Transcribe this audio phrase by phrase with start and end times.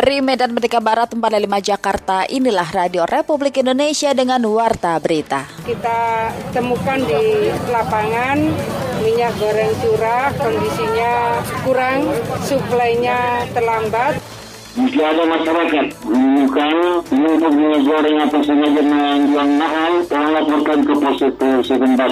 [0.00, 5.44] Dari Medan Merdeka Barat 45 Jakarta, inilah Radio Republik Indonesia dengan Warta Berita.
[5.60, 8.40] Kita temukan di lapangan
[9.04, 12.08] minyak goreng curah, kondisinya kurang,
[12.48, 14.16] suplainya terlambat.
[14.72, 16.74] Jika ada masyarakat menemukan
[17.12, 21.16] untuk minyak goreng atau sengaja menjual mahal, tolong laporkan ke pos
[21.68, 22.10] setempat.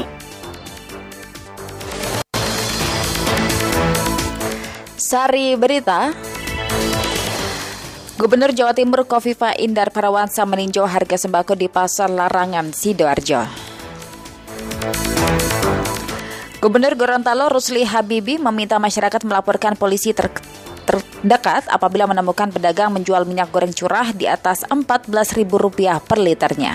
[5.01, 6.12] Sari Berita,
[8.19, 13.47] Gubernur Jawa Timur Kofifa Indar Parawansa meninjau harga sembako di Pasar Larangan Sidoarjo.
[16.59, 20.35] Gubernur Gorontalo Rusli Habibi meminta masyarakat melaporkan polisi ter
[20.83, 25.47] terdekat apabila menemukan pedagang menjual minyak goreng curah di atas Rp14.000
[26.03, 26.75] per liternya.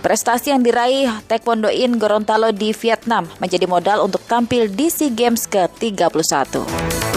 [0.00, 5.44] Prestasi yang diraih Taekwondo In Gorontalo di Vietnam menjadi modal untuk tampil di SEA Games
[5.44, 7.11] ke-31.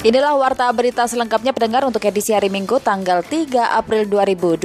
[0.00, 4.64] Inilah warta berita selengkapnya pendengar untuk edisi hari Minggu tanggal 3 April 2022.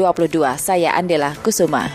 [0.55, 1.91] Saya Andela Kusuma.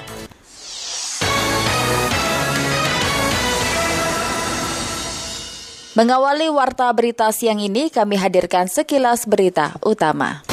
[5.96, 10.44] Mengawali warta berita siang ini kami hadirkan sekilas berita utama.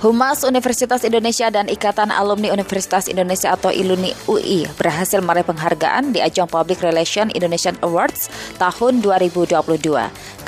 [0.00, 6.24] Humas Universitas Indonesia dan Ikatan Alumni Universitas Indonesia atau ILUNI UI berhasil meraih penghargaan di
[6.24, 9.60] ajang Public Relation Indonesian Awards tahun 2022.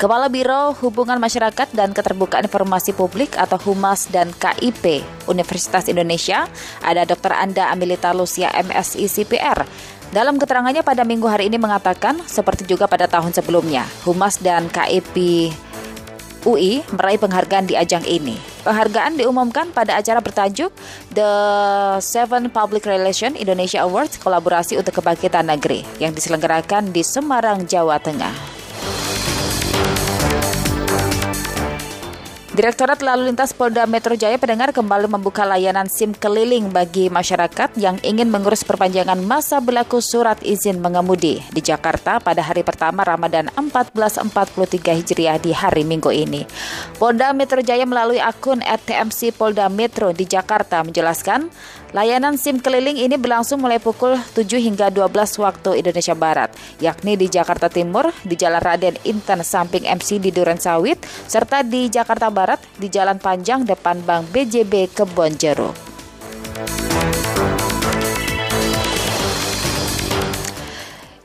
[0.01, 6.49] Kepala Biro Hubungan Masyarakat dan Keterbukaan Informasi Publik atau Humas dan KIP Universitas Indonesia
[6.81, 7.37] ada Dr.
[7.37, 9.69] Anda Amilita Lucia MSI CPR.
[10.09, 15.49] Dalam keterangannya pada minggu hari ini mengatakan, seperti juga pada tahun sebelumnya, Humas dan KIP
[16.43, 18.39] UI meraih penghargaan di ajang ini.
[18.63, 20.71] Penghargaan diumumkan pada acara bertajuk
[21.11, 21.31] The
[21.99, 28.62] Seven Public Relation Indonesia Awards kolaborasi untuk kebangkitan negeri yang diselenggarakan di Semarang, Jawa Tengah.
[32.53, 37.97] Direktorat Lalu Lintas Polda Metro Jaya pendengar kembali membuka layanan SIM keliling bagi masyarakat yang
[38.05, 45.01] ingin mengurus perpanjangan masa berlaku surat izin mengemudi di Jakarta pada hari pertama Ramadan 1443
[45.01, 46.45] Hijriah di hari Minggu ini.
[47.01, 51.49] Polda Metro Jaya melalui akun @tmc Polda Metro di Jakarta menjelaskan
[51.93, 56.49] Layanan SIM keliling ini berlangsung mulai pukul 7 hingga 12 waktu Indonesia Barat,
[56.81, 60.97] yakni di Jakarta Timur, di Jalan Raden Inten samping MC di Duren Sawit,
[61.29, 65.77] serta di Jakarta Barat di Jalan Panjang depan Bank BJB Kebonjeruk.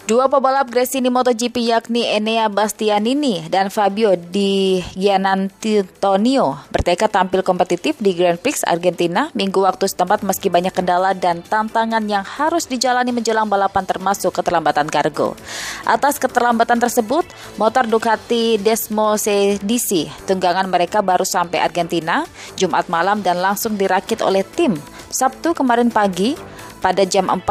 [0.09, 8.17] Dua pebalap Gresini MotoGP yakni Enea Bastianini dan Fabio Di Gianantonio bertekad tampil kompetitif di
[8.17, 13.53] Grand Prix Argentina minggu waktu setempat meski banyak kendala dan tantangan yang harus dijalani menjelang
[13.53, 15.37] balapan termasuk keterlambatan kargo.
[15.85, 17.29] Atas keterlambatan tersebut,
[17.61, 22.25] motor Ducati Desmo CDC tunggangan mereka baru sampai Argentina
[22.57, 24.73] Jumat malam dan langsung dirakit oleh tim
[25.13, 26.33] Sabtu kemarin pagi
[26.79, 27.43] pada jam 4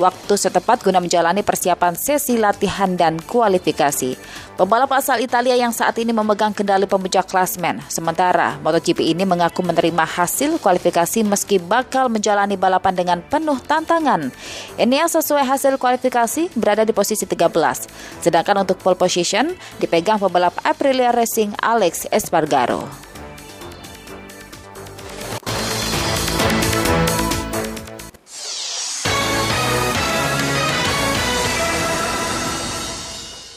[0.00, 4.16] waktu setepat guna menjalani persiapan sesi latihan dan kualifikasi.
[4.58, 7.80] Pembalap asal Italia yang saat ini memegang kendali pemuncak klasmen.
[7.88, 14.28] Sementara MotoGP ini mengaku menerima hasil kualifikasi meski bakal menjalani balapan dengan penuh tantangan.
[14.76, 18.22] Ini yang sesuai hasil kualifikasi berada di posisi 13.
[18.22, 23.11] Sedangkan untuk pole position dipegang pembalap Aprilia Racing Alex Espargaro.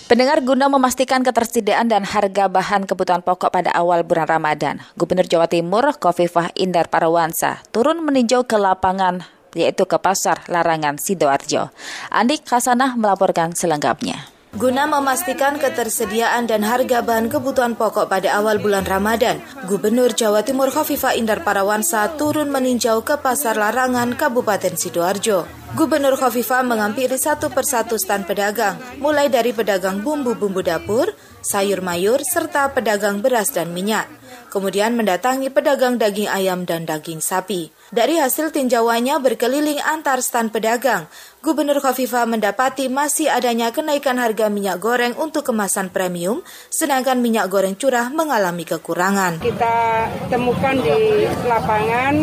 [0.05, 5.49] Pendengar guna memastikan ketersediaan dan harga bahan kebutuhan pokok pada awal bulan Ramadan, Gubernur Jawa
[5.49, 9.25] Timur Kofifah Indar Parawansa turun meninjau ke lapangan
[9.57, 11.73] yaitu ke Pasar Larangan Sidoarjo.
[12.13, 14.34] Andik Hasanah melaporkan selengkapnya.
[14.55, 20.71] Guna memastikan ketersediaan dan harga bahan kebutuhan pokok pada awal bulan Ramadan, Gubernur Jawa Timur
[20.71, 25.43] Khofifah Indar Parawansa turun meninjau ke Pasar Larangan Kabupaten Sidoarjo.
[25.75, 31.11] Gubernur Khofifah mengampiri satu persatu stand pedagang, mulai dari pedagang bumbu-bumbu dapur,
[31.43, 34.07] sayur mayur, serta pedagang beras dan minyak.
[34.55, 37.75] Kemudian mendatangi pedagang daging ayam dan daging sapi.
[37.95, 41.07] Dari hasil tinjauannya berkeliling antar stand pedagang,
[41.39, 47.79] Gubernur Khofifah mendapati masih adanya kenaikan harga minyak goreng untuk kemasan premium, sedangkan minyak goreng
[47.79, 49.39] curah mengalami kekurangan.
[49.39, 52.13] Kita temukan di lapangan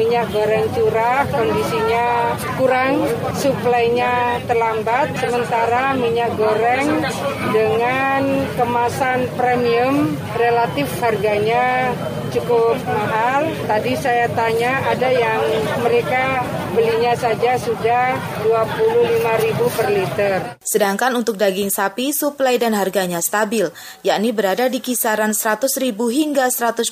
[0.00, 3.04] minyak goreng curah kondisinya kurang,
[3.36, 7.04] suplainya terlambat, sementara minyak goreng
[7.52, 11.92] dengan kemasan premium relatif harganya
[12.32, 13.46] cukup mahal.
[13.68, 15.40] Tadi saya tanya ada yang
[15.84, 16.40] mereka
[16.72, 20.38] belinya saja sudah 25.000 per liter.
[20.64, 23.68] Sedangkan untuk daging sapi, suplai dan harganya stabil,
[24.00, 26.90] yakni berada di kisaran 100.000 hingga 120.000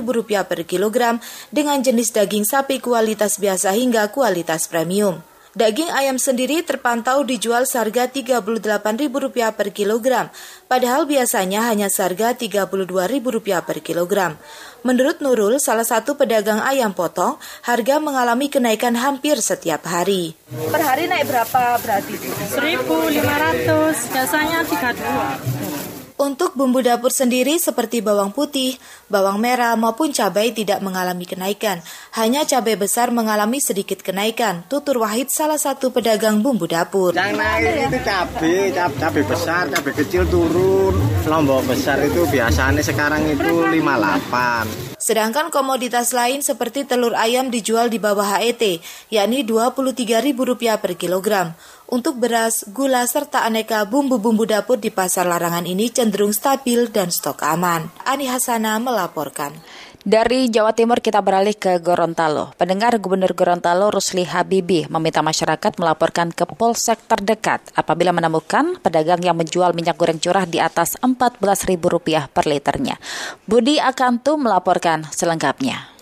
[0.00, 1.20] rupiah per kilogram
[1.52, 5.27] dengan jenis daging sapi kualitas biasa hingga kualitas premium.
[5.58, 9.10] Daging ayam sendiri terpantau dijual seharga Rp38.000
[9.50, 10.30] per kilogram,
[10.70, 14.38] padahal biasanya hanya seharga Rp32.000 per kilogram.
[14.86, 20.38] Menurut Nurul, salah satu pedagang ayam potong, harga mengalami kenaikan hampir setiap hari.
[20.46, 22.14] Per hari naik berapa berarti?
[22.54, 25.97] 1.500, biasanya 32.
[26.18, 28.74] Untuk bumbu dapur sendiri seperti bawang putih,
[29.06, 31.78] bawang merah maupun cabai tidak mengalami kenaikan.
[32.18, 34.66] Hanya cabai besar mengalami sedikit kenaikan.
[34.66, 37.14] Tutur Wahid salah satu pedagang bumbu dapur.
[37.14, 40.98] Yang naik itu cabai, cabai besar, cabai kecil turun.
[41.22, 44.98] Lombok besar itu biasanya sekarang itu 58.
[44.98, 48.82] Sedangkan komoditas lain seperti telur ayam dijual di bawah HET,
[49.14, 50.34] yakni Rp23.000
[50.82, 51.54] per kilogram.
[51.88, 57.40] Untuk beras, gula, serta aneka bumbu-bumbu dapur di pasar larangan ini cenderung stabil dan stok
[57.40, 57.88] aman.
[58.04, 59.56] Ani Hasana melaporkan.
[60.04, 62.52] Dari Jawa Timur kita beralih ke Gorontalo.
[62.60, 69.40] Pendengar Gubernur Gorontalo Rusli Habibi meminta masyarakat melaporkan ke polsek terdekat apabila menemukan pedagang yang
[69.40, 73.00] menjual minyak goreng curah di atas Rp14.000 per liternya.
[73.48, 75.97] Budi Akantu melaporkan selengkapnya.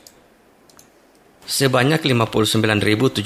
[1.46, 3.22] Sebanyak 59.705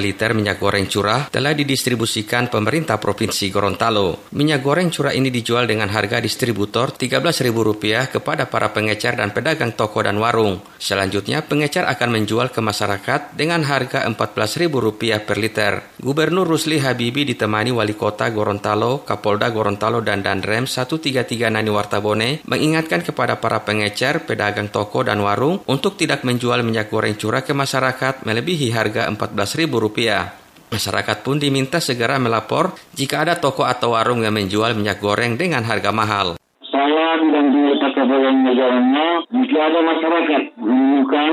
[0.00, 4.32] liter minyak goreng curah telah didistribusikan pemerintah Provinsi Gorontalo.
[4.32, 10.00] Minyak goreng curah ini dijual dengan harga distributor Rp13.000 kepada para pengecer dan pedagang toko
[10.00, 10.64] dan warung.
[10.80, 15.72] Selanjutnya, pengecer akan menjual ke masyarakat dengan harga Rp14.000 per liter.
[16.00, 23.04] Gubernur Rusli Habibi ditemani Wali Kota Gorontalo, Kapolda Gorontalo dan Danrem 133 Nani Wartabone mengingatkan
[23.04, 28.22] kepada para pengecer, pedagang toko dan warung untuk tidak menjual minyak goreng curah ke masyarakat
[28.24, 30.72] melebihi harga Rp14.000.
[30.72, 35.60] Masyarakat pun diminta segera melapor jika ada toko atau warung yang menjual minyak goreng dengan
[35.68, 36.40] harga mahal.
[36.64, 41.32] Saya dan juga Kapolres negaranya, jika ada masyarakat menemukan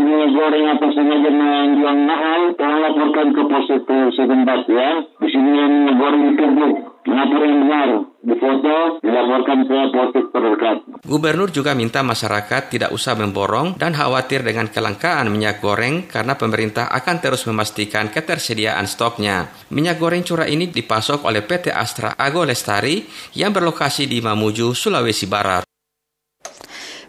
[0.00, 4.88] minyak goreng atau sengaja menjual mahal, tolong laporkan ke pos itu setempat ya.
[5.20, 6.72] Di sini minyak goreng ditumpuk
[7.04, 7.90] Laporan yang benar,
[8.24, 10.76] difoto, dilaporkan ke polsek terdekat.
[11.04, 16.88] Gubernur juga minta masyarakat tidak usah memborong dan khawatir dengan kelangkaan minyak goreng karena pemerintah
[16.88, 19.52] akan terus memastikan ketersediaan stoknya.
[19.68, 23.04] Minyak goreng curah ini dipasok oleh PT Astra Ago Lestari
[23.36, 25.62] yang berlokasi di Mamuju, Sulawesi Barat.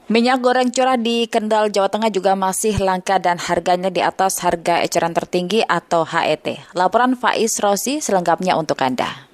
[0.05, 4.77] Minyak goreng curah di Kendal, Jawa Tengah juga masih langka dan harganya di atas harga
[4.85, 6.77] eceran tertinggi atau HET.
[6.77, 9.25] Laporan Faiz Rosi selengkapnya untuk Anda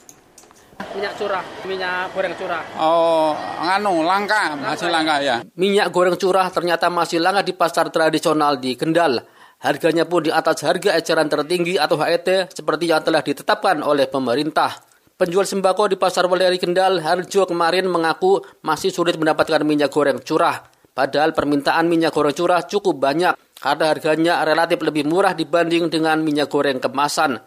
[0.95, 2.63] minyak curah, minyak goreng curah.
[2.77, 5.35] Oh, nganu langka, masih langka ya.
[5.57, 9.21] Minyak goreng curah ternyata masih langka di pasar tradisional di Kendal.
[9.61, 14.73] Harganya pun di atas harga eceran tertinggi atau HET seperti yang telah ditetapkan oleh pemerintah.
[15.21, 20.65] Penjual sembako di Pasar Weleri Kendal, Harjo kemarin mengaku masih sulit mendapatkan minyak goreng curah.
[20.97, 26.49] Padahal permintaan minyak goreng curah cukup banyak karena harganya relatif lebih murah dibanding dengan minyak
[26.49, 27.37] goreng kemasan.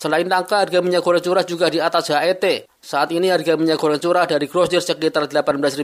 [0.00, 2.64] Selain langka, harga minyak goreng curah juga di atas HET.
[2.80, 5.76] Saat ini harga minyak goreng curah dari grosir sekitar 18.500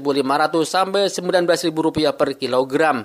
[0.65, 3.05] sampai 19.000 rupiah per kilogram.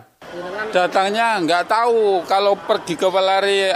[0.72, 3.76] Datangnya nggak tahu kalau pergi ke pelari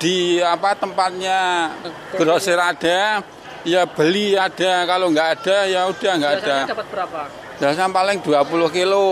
[0.00, 1.68] di apa tempatnya
[2.16, 3.20] grosir ada,
[3.60, 4.88] ya beli ada.
[4.88, 6.56] Kalau nggak ada ya udah nggak ada.
[6.64, 7.20] dapat berapa?
[7.60, 9.04] Biasanya paling 20 kilo.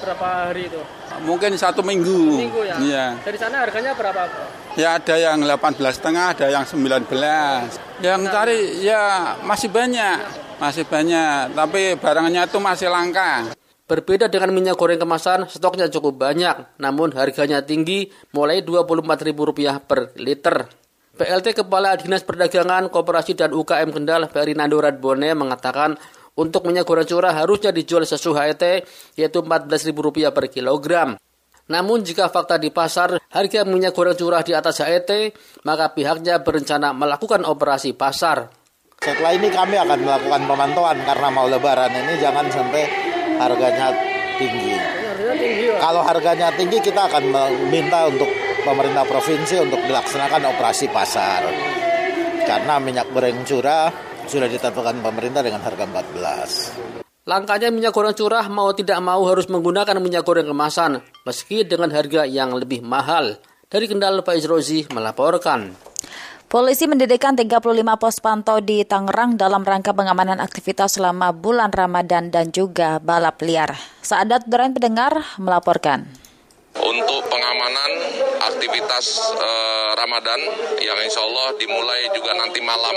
[0.00, 0.80] Berapa hari itu?
[1.28, 2.48] Mungkin satu minggu.
[2.48, 2.80] Minggu ya?
[2.80, 3.06] Iya.
[3.20, 4.24] Dari sana harganya berapa?
[4.74, 7.06] Ya ada yang 18 setengah, ada yang 19.
[8.02, 8.32] Yang nah.
[8.34, 9.02] cari ya
[9.46, 10.18] masih banyak,
[10.58, 11.54] masih banyak.
[11.54, 13.54] Tapi barangnya itu masih langka.
[13.86, 20.66] Berbeda dengan minyak goreng kemasan, stoknya cukup banyak, namun harganya tinggi, mulai Rp24.000 per liter.
[21.14, 25.94] PLT Kepala Dinas Perdagangan, Koperasi dan UKM Kendal, Ferinando Radbone mengatakan
[26.34, 28.82] untuk minyak goreng curah harusnya dijual sesuai HET,
[29.14, 31.14] yaitu Rp14.000 per kilogram.
[31.64, 35.32] Namun jika fakta di pasar harga minyak goreng curah di atas HET,
[35.64, 38.52] maka pihaknya berencana melakukan operasi pasar.
[39.00, 42.84] Setelah ini kami akan melakukan pemantauan karena mau lebaran ini jangan sampai
[43.40, 43.92] harganya
[44.36, 44.76] tinggi.
[45.80, 48.28] Kalau harganya tinggi kita akan meminta untuk
[48.64, 51.48] pemerintah provinsi untuk melaksanakan operasi pasar.
[52.44, 53.88] Karena minyak goreng curah
[54.28, 56.93] sudah ditetapkan pemerintah dengan harga 14.
[57.24, 62.28] Langkanya minyak goreng curah mau tidak mau harus menggunakan minyak goreng kemasan, meski dengan harga
[62.28, 63.40] yang lebih mahal.
[63.72, 65.72] Dari Kendal, Faiz Rozi melaporkan.
[66.52, 67.64] Polisi mendirikan 35
[67.96, 73.72] pos pantau di Tangerang dalam rangka pengamanan aktivitas selama bulan Ramadan dan juga balap liar.
[74.04, 76.23] Saadat Durain Pendengar melaporkan
[76.74, 77.90] untuk pengamanan
[78.50, 80.40] aktivitas eh, Ramadan
[80.82, 82.96] yang insya Allah dimulai juga nanti malam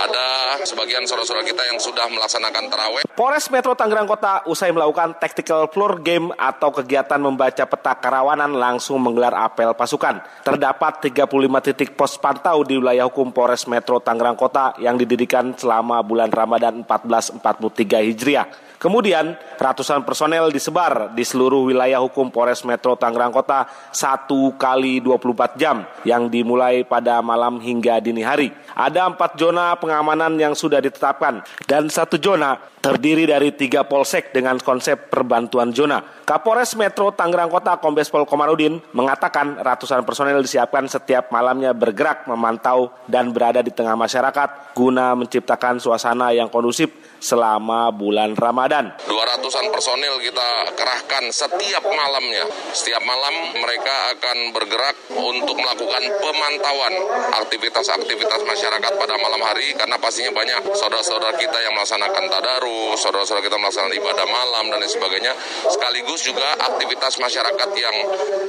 [0.00, 3.02] ada sebagian saudara-saudara kita yang sudah melaksanakan terawih.
[3.14, 8.98] Polres Metro Tangerang Kota usai melakukan tactical floor game atau kegiatan membaca peta kerawanan langsung
[8.98, 10.24] menggelar apel pasukan.
[10.42, 11.28] Terdapat 35
[11.70, 16.82] titik pos pantau di wilayah hukum Polres Metro Tangerang Kota yang didirikan selama bulan Ramadan
[16.82, 18.63] 1443 Hijriah.
[18.84, 25.56] Kemudian ratusan personel disebar di seluruh wilayah hukum Polres Metro Tangerang Kota satu kali 24
[25.56, 28.52] jam yang dimulai pada malam hingga dini hari.
[28.76, 34.60] Ada empat zona pengamanan yang sudah ditetapkan dan satu zona terdiri dari tiga polsek dengan
[34.60, 36.04] konsep perbantuan zona.
[36.28, 42.92] Kapolres Metro Tangerang Kota Kombes Pol Komarudin mengatakan ratusan personel disiapkan setiap malamnya bergerak memantau
[43.08, 46.92] dan berada di tengah masyarakat guna menciptakan suasana yang kondusif
[47.24, 48.92] selama bulan Ramadan.
[49.08, 52.44] 200-an personil kita kerahkan setiap malamnya.
[52.76, 56.94] Setiap malam mereka akan bergerak untuk melakukan pemantauan
[57.40, 63.56] aktivitas-aktivitas masyarakat pada malam hari karena pastinya banyak saudara-saudara kita yang melaksanakan tadarus, saudara-saudara kita
[63.56, 65.32] melaksanakan ibadah malam dan lain sebagainya,
[65.72, 67.96] sekaligus juga aktivitas masyarakat yang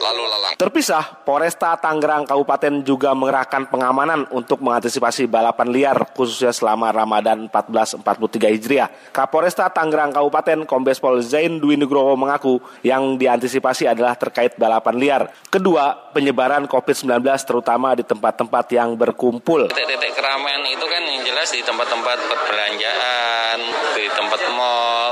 [0.03, 0.53] lalu lalang.
[0.59, 8.51] Terpisah, Polresta Tangerang Kabupaten juga mengerahkan pengamanan untuk mengantisipasi balapan liar khususnya selama Ramadan 1443
[8.51, 9.13] Hijriah Hijriah.
[9.13, 15.23] Kapolresta Tangerang Kabupaten Kombes Pol Zain Dwi Nugroho mengaku yang diantisipasi adalah terkait balapan liar.
[15.53, 19.69] Kedua, penyebaran COVID-19 terutama di tempat-tempat yang berkumpul.
[19.69, 23.57] Titik-titik keramaian itu kan yang jelas di tempat-tempat perbelanjaan,
[23.93, 25.04] di tempat mall,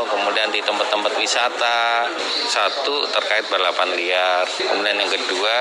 [0.53, 2.07] di tempat-tempat wisata.
[2.48, 4.45] Satu terkait balapan liar.
[4.45, 5.57] Kemudian yang kedua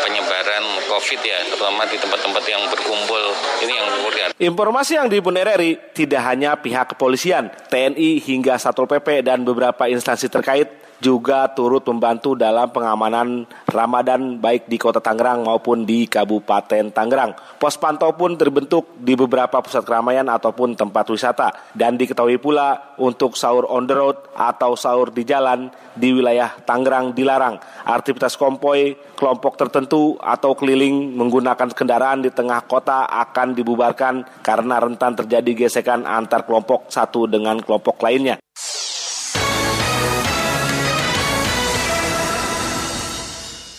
[0.00, 3.24] penyebaran COVID ya, terutama di tempat-tempat yang berkumpul.
[3.68, 4.28] Ini yang kemudian.
[4.40, 9.84] Informasi yang dihimpun RRI tidak hanya pihak kepolisian kepolisian, TNI hingga Satpol PP dan beberapa
[9.84, 16.88] instansi terkait juga turut membantu dalam pengamanan Ramadan baik di Kota Tangerang maupun di Kabupaten
[16.88, 17.60] Tangerang.
[17.60, 23.36] Pos pantau pun terbentuk di beberapa pusat keramaian ataupun tempat wisata dan diketahui pula untuk
[23.36, 27.60] sahur on the road atau sahur di jalan di wilayah Tangerang dilarang.
[27.84, 35.12] Aktivitas kompoi kelompok tertentu atau keliling menggunakan kendaraan di tengah kota akan dibubarkan karena rentan
[35.20, 38.40] terjadi gesekan antar kelompok satu dengan kelompok lainnya.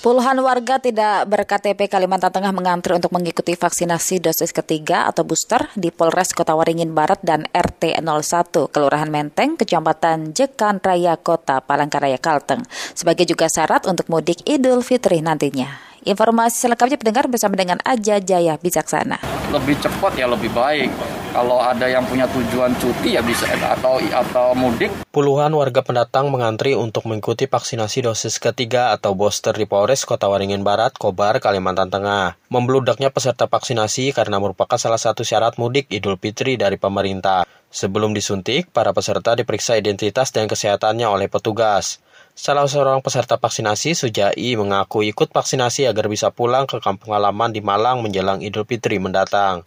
[0.05, 5.89] Puluhan warga tidak berKTP Kalimantan Tengah mengantri untuk mengikuti vaksinasi dosis ketiga atau booster di
[5.89, 12.62] Polres Kota Waringin Barat dan RT 01 Kelurahan Menteng, Kecamatan Jekan Raya Kota Palangkaraya Kalteng,
[12.93, 15.94] sebagai juga syarat untuk mudik Idul Fitri nantinya.
[16.05, 19.25] Informasi selengkapnya pendengar bersama dengan Aja Jaya Bijaksana.
[19.50, 20.93] Lebih cepat ya lebih baik.
[21.33, 24.93] Kalau ada yang punya tujuan cuti ya bisa atau atau mudik.
[25.09, 30.62] Puluhan warga pendatang mengantri untuk mengikuti vaksinasi dosis ketiga atau booster di Polres Kota Waringin
[30.62, 32.38] Barat, Kobar, Kalimantan Tengah.
[32.53, 37.50] Membeludaknya peserta vaksinasi karena merupakan salah satu syarat mudik Idul Fitri dari pemerintah.
[37.74, 41.97] Sebelum disuntik, para peserta diperiksa identitas dan kesehatannya oleh petugas.
[42.36, 47.63] Salah seorang peserta vaksinasi, Sujai, mengaku ikut vaksinasi agar bisa pulang ke kampung halaman di
[47.63, 49.63] Malang menjelang Idul Fitri mendatang.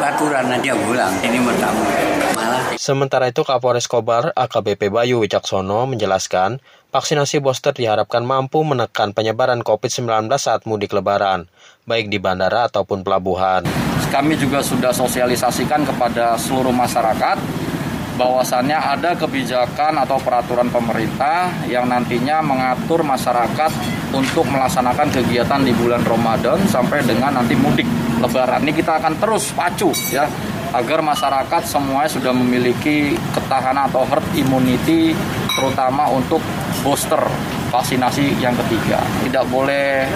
[0.00, 1.82] aturan aja pulang, ini bertamu.
[2.78, 6.62] Sementara itu Kapolres Kobar AKBP Bayu Wicaksono menjelaskan,
[6.94, 11.50] vaksinasi booster diharapkan mampu menekan penyebaran COVID-19 saat mudik lebaran,
[11.90, 13.66] baik di bandara ataupun pelabuhan.
[14.14, 17.69] Kami juga sudah sosialisasikan kepada seluruh masyarakat
[18.18, 26.02] bahwasannya ada kebijakan atau peraturan pemerintah yang nantinya mengatur masyarakat untuk melaksanakan kegiatan di bulan
[26.02, 27.86] Ramadan sampai dengan nanti mudik
[28.20, 30.28] lebaran ini kita akan terus pacu ya
[30.70, 35.14] agar masyarakat semuanya sudah memiliki ketahanan atau herd immunity
[35.58, 36.38] terutama untuk
[36.86, 37.20] booster
[37.70, 38.98] vaksinasi yang ketiga.
[39.26, 40.06] Tidak boleh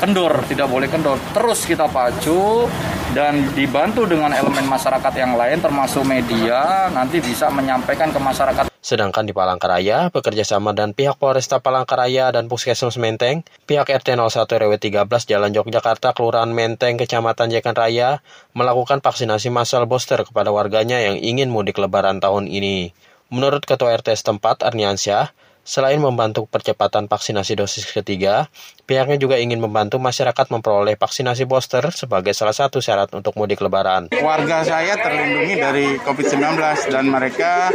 [0.00, 1.16] kendor, tidak boleh kendor.
[1.32, 2.68] Terus kita pacu
[3.12, 8.71] dan dibantu dengan elemen masyarakat yang lain termasuk media nanti bisa menyampaikan ke masyarakat.
[8.82, 14.42] Sedangkan di Palangkaraya, bekerja sama dan pihak Polresta Palangkaraya dan Puskesmas Menteng, pihak RT 01
[14.42, 18.26] RW 13 Jalan Yogyakarta, Kelurahan Menteng, Kecamatan Jekan Raya,
[18.58, 22.90] melakukan vaksinasi massal booster kepada warganya yang ingin mudik lebaran tahun ini.
[23.30, 25.30] Menurut Ketua RT setempat, Arniansyah,
[25.62, 28.50] Selain membantu percepatan vaksinasi dosis ketiga,
[28.82, 34.10] pihaknya juga ingin membantu masyarakat memperoleh vaksinasi booster sebagai salah satu syarat untuk mudik lebaran.
[34.10, 36.58] Warga saya terlindungi dari COVID-19
[36.90, 37.70] dan mereka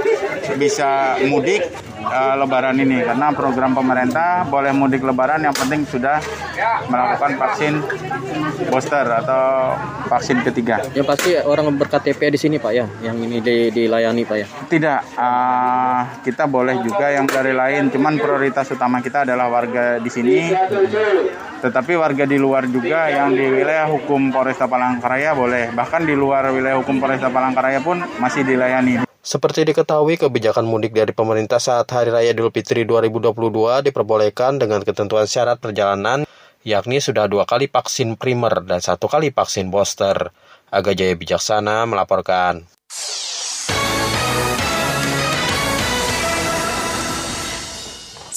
[0.60, 1.63] bisa mudik
[2.08, 6.20] uh, Lebaran ini karena program pemerintah boleh mudik Lebaran yang penting sudah
[6.88, 7.74] melakukan vaksin
[8.72, 9.76] booster atau
[10.08, 10.82] vaksin ketiga.
[10.96, 14.48] Yang pasti orang berKTP di sini Pak ya, yang ini di, dilayani Pak ya.
[14.48, 20.10] Tidak, uh, kita boleh juga yang dari lain, cuman prioritas utama kita adalah warga di
[20.12, 20.52] sini.
[21.58, 25.74] Tetapi warga di luar juga yang di wilayah hukum Polresta Palangkaraya boleh.
[25.74, 29.07] Bahkan di luar wilayah hukum Polresta Palangkaraya pun masih dilayani.
[29.28, 35.28] Seperti diketahui, kebijakan mudik dari pemerintah saat Hari Raya Idul Fitri 2022 diperbolehkan dengan ketentuan
[35.28, 36.24] syarat perjalanan,
[36.64, 40.32] yakni sudah dua kali vaksin primer dan satu kali vaksin booster.
[40.72, 42.77] Aga Jaya Bijaksana melaporkan.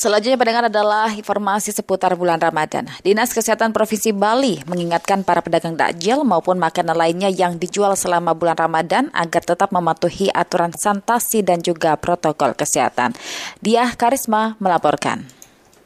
[0.00, 2.88] Selanjutnya pendengar adalah informasi seputar bulan Ramadan.
[3.04, 8.56] Dinas Kesehatan Provinsi Bali mengingatkan para pedagang takjil maupun makanan lainnya yang dijual selama bulan
[8.56, 13.12] Ramadan agar tetap mematuhi aturan sanitasi dan juga protokol kesehatan.
[13.60, 15.39] Dia Karisma melaporkan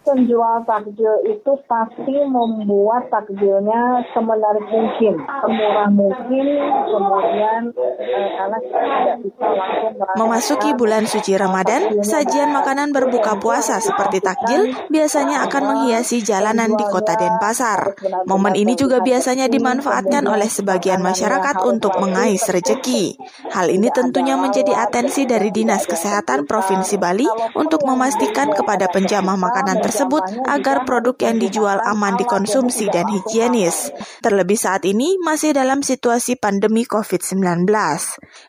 [0.04, 6.46] penjual takjil itu pasti membuat takjilnya semenarik mungkin, semurah mungkin,
[6.92, 13.80] kemudian eh, karena kita tidak bisa langsung Memasuki bulan suci Ramadan, sajian makanan berbuka puasa
[13.80, 17.96] seperti takjil biasanya akan menghiasi jalanan di kota Denpasar.
[18.28, 23.16] Momen ini juga biasanya dimanfaatkan oleh sebagian masyarakat untuk mengais rejeki.
[23.50, 27.24] Hal ini tentunya menjadi atensi dari Dinas Kesehatan Provinsi Bali
[27.56, 33.94] untuk memastikan kepada penjamah makanan tersebut tersebut agar produk yang dijual aman dikonsumsi dan higienis.
[34.18, 37.70] Terlebih saat ini masih dalam situasi pandemi COVID-19.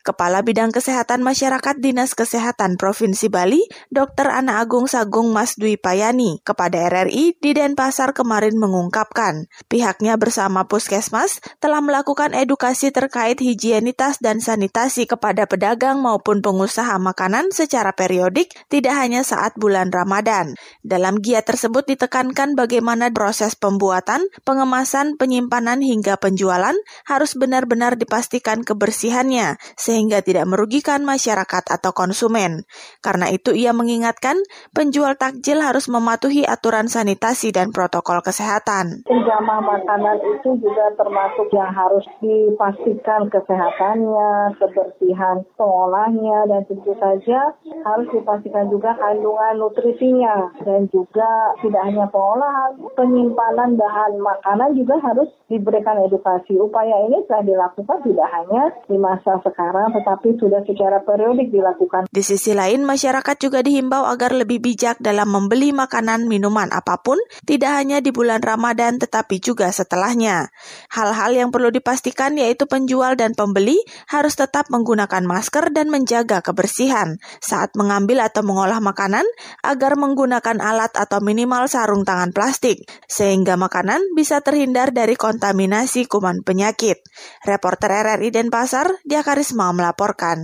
[0.02, 3.62] Kepala Bidang Kesehatan Masyarakat Dinas Kesehatan Provinsi Bali,
[3.94, 4.34] Dr.
[4.34, 11.46] Ana Agung Sagung Mas Dwi Payani, kepada RRI di Denpasar kemarin mengungkapkan, pihaknya bersama Puskesmas
[11.62, 18.98] telah melakukan edukasi terkait higienitas dan sanitasi kepada pedagang maupun pengusaha makanan secara periodik, tidak
[18.98, 20.56] hanya saat bulan Ramadan.
[20.82, 26.76] Dalam giat tersebut ditekankan bagaimana proses pembuatan, pengemasan, penyimpanan hingga penjualan
[27.08, 32.68] harus benar-benar dipastikan kebersihannya sehingga tidak merugikan masyarakat atau konsumen.
[33.02, 34.38] Karena itu ia mengingatkan
[34.76, 39.08] penjual takjil harus mematuhi aturan sanitasi dan protokol kesehatan.
[39.08, 47.56] Penjamah makanan itu juga termasuk yang harus dipastikan kesehatannya, kebersihan pengolahnya dan tentu saja
[47.88, 51.25] harus dipastikan juga kandungan nutrisinya dan juga
[51.62, 56.58] tidak hanya pengolahan, penyimpanan bahan makanan juga harus diberikan edukasi.
[56.58, 62.10] Upaya ini telah dilakukan tidak hanya di masa sekarang, tetapi sudah secara periodik dilakukan.
[62.10, 67.18] Di sisi lain, masyarakat juga dihimbau agar lebih bijak dalam membeli makanan minuman apa pun,
[67.46, 70.50] tidak hanya di bulan Ramadan tetapi juga setelahnya.
[70.92, 73.78] Hal-hal yang perlu dipastikan yaitu penjual dan pembeli
[74.10, 79.26] harus tetap menggunakan masker dan menjaga kebersihan saat mengambil atau mengolah makanan
[79.62, 86.12] agar menggunakan alat atau atau minimal sarung tangan plastik, sehingga makanan bisa terhindar dari kontaminasi
[86.12, 87.00] kuman penyakit.
[87.48, 90.44] Reporter RRI Denpasar, Dia Karisma melaporkan.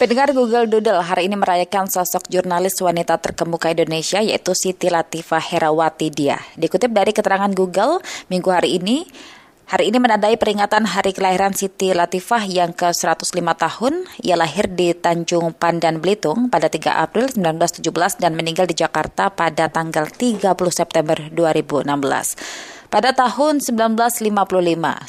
[0.00, 6.08] Pendengar Google Doodle hari ini merayakan sosok jurnalis wanita terkemuka Indonesia yaitu Siti Latifah Herawati
[6.08, 6.40] Dia.
[6.56, 8.00] Dikutip dari keterangan Google,
[8.32, 9.04] minggu hari ini
[9.66, 14.06] Hari ini menandai peringatan hari kelahiran Siti Latifah yang ke-105 tahun.
[14.22, 17.82] Ia lahir di Tanjung Pandan, Belitung pada 3 April 1917
[18.22, 21.82] dan meninggal di Jakarta pada tanggal 30 September 2016.
[22.94, 24.38] Pada tahun 1955,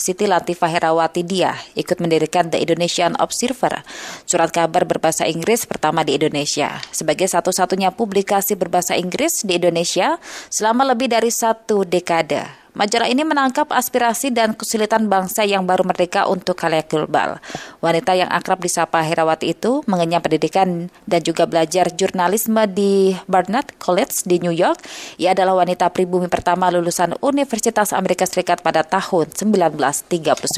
[0.02, 3.86] Siti Latifah Herawati Dia ikut mendirikan The Indonesian Observer,
[4.26, 10.18] surat kabar berbahasa Inggris pertama di Indonesia, sebagai satu-satunya publikasi berbahasa Inggris di Indonesia
[10.50, 12.67] selama lebih dari satu dekade.
[12.78, 17.42] Majalah ini menangkap aspirasi dan kesulitan bangsa yang baru merdeka untuk kalayak global.
[17.82, 24.30] Wanita yang akrab disapa Herawati itu mengenyam pendidikan dan juga belajar jurnalisme di Barnard College
[24.30, 24.78] di New York.
[25.18, 30.54] Ia adalah wanita pribumi pertama lulusan Universitas Amerika Serikat pada tahun 1939.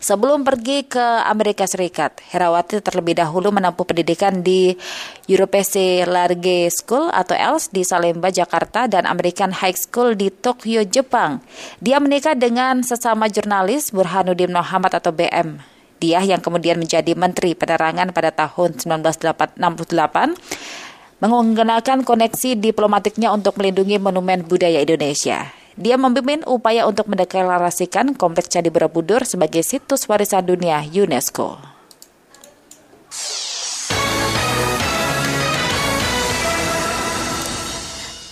[0.00, 4.72] Sebelum pergi ke Amerika Serikat, Herawati terlebih dahulu menempuh pendidikan di
[5.28, 11.25] Europese Large School atau ELS di Salemba, Jakarta dan American High School di Tokyo, Jepang.
[11.26, 11.42] Jepang.
[11.82, 15.58] Dia menikah dengan sesama jurnalis Burhanuddin Muhammad atau BM.
[15.98, 19.58] Dia yang kemudian menjadi Menteri Penerangan pada tahun 1968
[21.16, 25.50] menggunakan koneksi diplomatiknya untuk melindungi monumen budaya Indonesia.
[25.76, 31.75] Dia memimpin upaya untuk mendeklarasikan Kompleks Candi Borobudur sebagai situs warisan dunia UNESCO.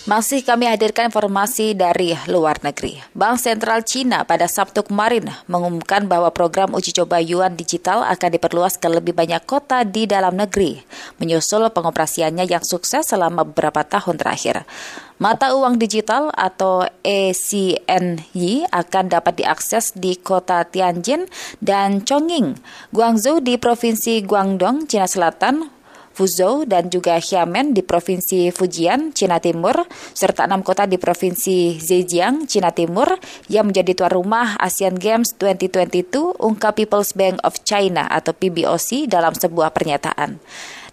[0.04, 3.00] Masih kami hadirkan informasi dari luar negeri.
[3.16, 8.76] Bank Sentral Cina pada Sabtu kemarin mengumumkan bahwa program uji coba yuan digital akan diperluas
[8.76, 10.84] ke lebih banyak kota di dalam negeri,
[11.16, 14.68] menyusul pengoperasiannya yang sukses selama beberapa tahun terakhir.
[15.16, 21.24] Mata uang digital atau ECNY akan dapat diakses di kota Tianjin
[21.64, 22.60] dan Chongqing,
[22.92, 25.73] Guangzhou di Provinsi Guangdong, Cina Selatan,
[26.14, 29.82] Fuzhou dan juga Xiamen di Provinsi Fujian, Cina Timur,
[30.14, 33.18] serta enam kota di Provinsi Zhejiang, Cina Timur,
[33.50, 39.34] yang menjadi tuan rumah Asian Games 2022, ungkap People's Bank of China atau PBOC dalam
[39.34, 40.38] sebuah pernyataan.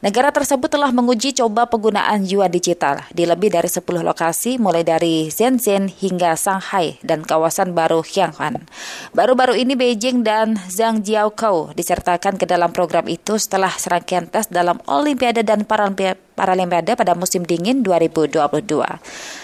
[0.02, 5.30] Negara tersebut telah menguji coba penggunaan yuan digital di lebih dari 10 lokasi mulai dari
[5.30, 8.66] Shenzhen hingga Shanghai dan kawasan baru Xianghan.
[9.14, 14.82] Baru-baru ini Beijing dan Zhang Jiaokou disertakan ke dalam program itu setelah serangkaian tes dalam
[14.90, 18.42] Olimpiade dan Paralimpiade pada musim dingin 2022.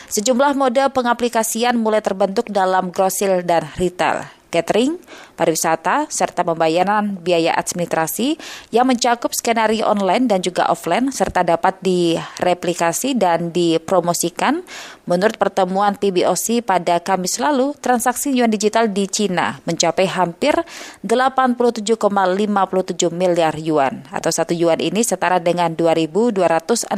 [0.09, 4.97] Sejumlah mode pengaplikasian mulai terbentuk dalam grosil dan retail catering,
[5.35, 8.39] pariwisata, serta pembayaran biaya administrasi
[8.73, 14.63] yang mencakup skenario online dan juga offline serta dapat direplikasi dan dipromosikan.
[15.07, 20.51] Menurut pertemuan PBOC pada Kamis lalu, transaksi yuan digital di Cina mencapai hampir
[21.05, 21.95] 87,57
[23.15, 26.91] miliar yuan atau satu yuan ini setara dengan 2.263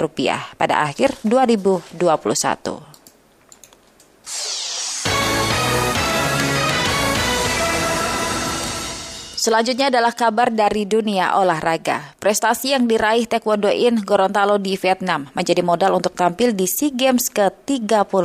[0.00, 2.93] rupiah pada akhir 2021.
[9.44, 12.16] Selanjutnya adalah kabar dari dunia olahraga.
[12.16, 17.28] Prestasi yang diraih Taekwondo In Gorontalo di Vietnam menjadi modal untuk tampil di SEA Games
[17.28, 18.16] ke-31.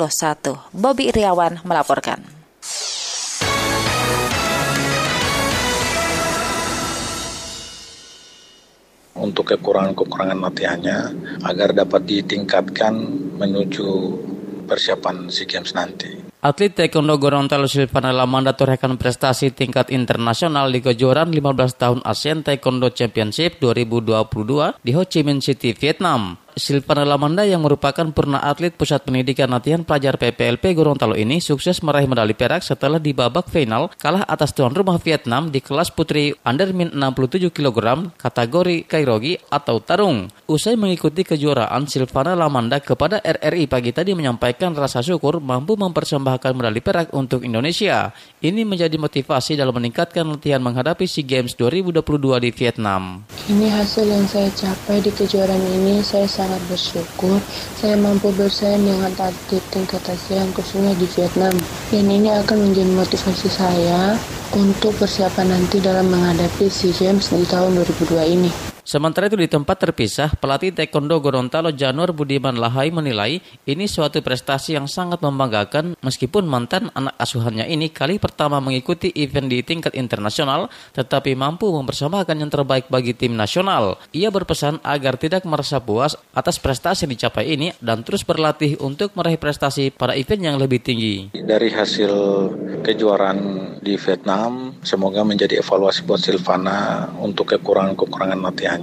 [0.72, 2.24] Bobby Iriawan melaporkan.
[9.20, 11.00] Untuk kekurangan-kekurangan latihannya
[11.44, 12.96] agar dapat ditingkatkan
[13.36, 13.88] menuju
[14.72, 16.29] persiapan SEA Games nanti.
[16.40, 22.96] Atlet Taekwondo Gorontalo Silvana Lamanda torehkan prestasi tingkat internasional di kejuaraan 15 tahun ASEAN Taekwondo
[22.96, 26.40] Championship 2022 di Ho Chi Minh City, Vietnam.
[26.58, 32.10] Silvana Lamanda yang merupakan purna atlet Pusat Pendidikan Latihan Pelajar PPLP Gorontalo ini sukses meraih
[32.10, 36.74] medali perak setelah di babak final kalah atas tuan rumah Vietnam di kelas putri under
[36.74, 40.26] min 67 kg kategori kairogi atau tarung.
[40.50, 46.82] Usai mengikuti kejuaraan, Silvana Lamanda kepada RRI pagi tadi menyampaikan rasa syukur mampu mempersembahkan medali
[46.82, 48.10] perak untuk Indonesia.
[48.42, 52.02] Ini menjadi motivasi dalam meningkatkan latihan menghadapi SEA Games 2022
[52.42, 53.22] di Vietnam.
[53.46, 57.38] Ini hasil yang saya capai di kejuaraan ini, saya sangat sangat bersyukur
[57.78, 61.54] saya mampu bersaing dengan atlet tingkat ASEAN khususnya di Vietnam.
[61.94, 64.18] Dan ini akan menjadi motivasi saya
[64.58, 68.79] untuk persiapan nanti dalam menghadapi SEA Games di tahun 2002 ini.
[68.90, 73.38] Sementara itu di tempat terpisah, pelatih Taekwondo Gorontalo Janur Budiman Lahai menilai
[73.70, 79.46] ini suatu prestasi yang sangat membanggakan meskipun mantan anak asuhannya ini kali pertama mengikuti event
[79.46, 84.02] di tingkat internasional tetapi mampu mempersembahkan yang terbaik bagi tim nasional.
[84.10, 89.14] Ia berpesan agar tidak merasa puas atas prestasi yang dicapai ini dan terus berlatih untuk
[89.14, 91.30] meraih prestasi pada event yang lebih tinggi.
[91.38, 92.10] Dari hasil
[92.82, 93.38] kejuaraan
[93.86, 98.79] di Vietnam, semoga menjadi evaluasi buat Silvana untuk kekurangan-kekurangan latihan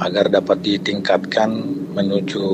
[0.00, 1.50] agar dapat ditingkatkan
[1.94, 2.44] menuju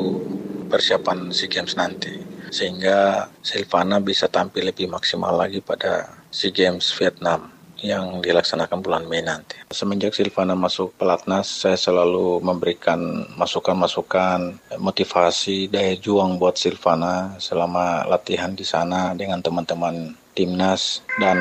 [0.70, 7.60] persiapan SEA Games nanti sehingga Silvana bisa tampil lebih maksimal lagi pada SEA Games Vietnam
[7.80, 9.56] yang dilaksanakan bulan Mei nanti.
[9.72, 18.52] Semenjak Silvana masuk pelatnas, saya selalu memberikan masukan-masukan, motivasi, daya juang buat Silvana selama latihan
[18.52, 21.38] di sana dengan teman-teman timnas dan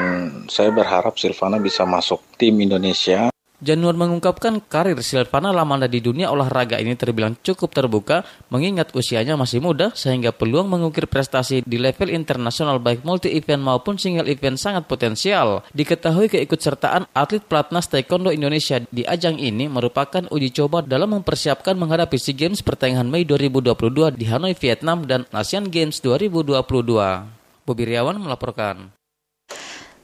[0.49, 6.79] saya berharap Silvana bisa masuk tim Indonesia Januar mengungkapkan karir Silvana Lamanda di dunia olahraga
[6.79, 12.79] ini terbilang cukup terbuka mengingat usianya masih muda sehingga peluang mengukir prestasi di level internasional
[12.79, 15.67] baik multi event maupun single event sangat potensial.
[15.75, 22.15] Diketahui keikutsertaan atlet pelatnas taekwondo Indonesia di ajang ini merupakan uji coba dalam mempersiapkan menghadapi
[22.15, 26.63] SEA Games pertengahan Mei 2022 di Hanoi, Vietnam dan Asian Games 2022.
[27.67, 28.95] Bobi Riawan melaporkan.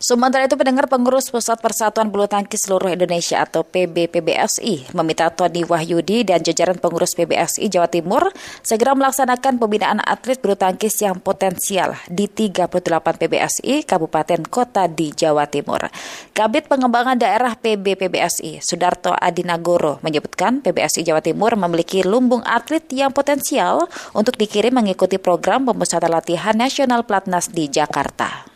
[0.05, 6.21] Sementara itu pendengar pengurus Pusat Persatuan Bulu Tangkis Seluruh Indonesia atau PBPBSI meminta Tony Wahyudi
[6.21, 8.29] dan jajaran pengurus PBSI Jawa Timur
[8.61, 12.69] segera melaksanakan pembinaan atlet bulu tangkis yang potensial di 38
[13.17, 15.89] PBSI Kabupaten Kota di Jawa Timur.
[16.37, 23.89] Kabit Pengembangan Daerah PBPBSI Sudarto Adinagoro menyebutkan PBSI Jawa Timur memiliki lumbung atlet yang potensial
[24.13, 28.54] untuk dikirim mengikuti program pemusatan latihan nasional Platnas di Jakarta.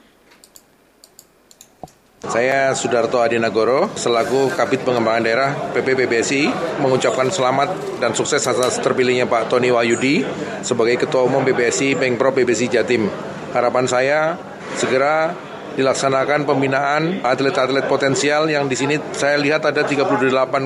[2.19, 6.43] Saya Sudarto Adinagoro, selaku Kabit Pengembangan Daerah PP PBSI,
[6.83, 10.27] mengucapkan selamat dan sukses atas terpilihnya Pak Tony Wayudi
[10.59, 13.07] sebagai Ketua Umum PBSI Pengpro PBSI Jatim.
[13.55, 14.35] Harapan saya
[14.75, 15.31] segera
[15.79, 20.11] dilaksanakan pembinaan atlet-atlet potensial yang di sini saya lihat ada 38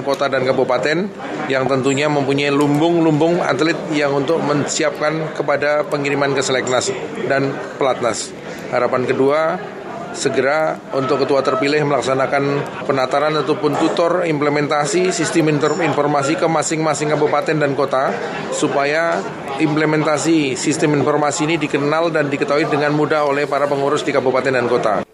[0.02, 1.06] kota dan kabupaten
[1.54, 6.90] yang tentunya mempunyai lumbung-lumbung atlet yang untuk menyiapkan kepada pengiriman ke Seleknas
[7.30, 8.34] dan Pelatnas.
[8.74, 9.62] Harapan kedua,
[10.14, 12.44] segera untuk ketua terpilih melaksanakan
[12.88, 18.14] penataran ataupun tutor implementasi sistem informasi ke masing-masing kabupaten dan kota
[18.54, 19.20] supaya
[19.60, 24.66] implementasi sistem informasi ini dikenal dan diketahui dengan mudah oleh para pengurus di kabupaten dan
[24.66, 25.13] kota.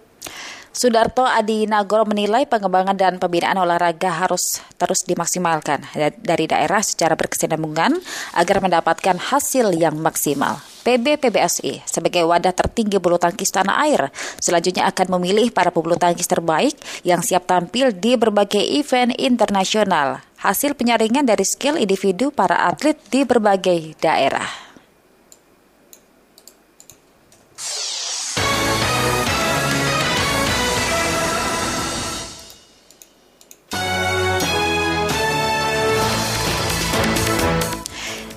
[0.79, 5.83] Sudarto Adi Nagoro menilai pengembangan dan pembinaan olahraga harus terus dimaksimalkan
[6.23, 7.99] dari daerah secara berkesinambungan
[8.39, 10.63] agar mendapatkan hasil yang maksimal.
[10.87, 14.07] PB PBSI sebagai wadah tertinggi bulu tangkis tanah air
[14.39, 20.23] selanjutnya akan memilih para pebulu tangkis terbaik yang siap tampil di berbagai event internasional.
[20.39, 24.68] Hasil penyaringan dari skill individu para atlet di berbagai daerah.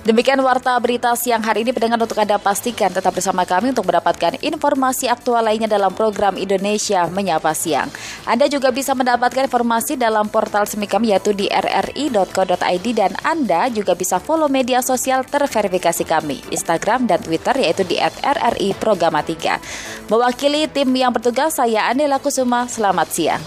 [0.03, 4.35] Demikian warta berita siang hari ini pendengar untuk Anda pastikan tetap bersama kami untuk mendapatkan
[4.43, 7.87] informasi aktual lainnya dalam program Indonesia Menyapa Siang.
[8.27, 13.95] Anda juga bisa mendapatkan informasi dalam portal semi kami yaitu di rri.co.id dan Anda juga
[13.95, 17.95] bisa follow media sosial terverifikasi kami, Instagram dan Twitter yaitu di
[18.27, 20.11] @rri Programa 3.
[20.11, 23.43] Mewakili tim yang bertugas saya Anila Kusuma, selamat siang.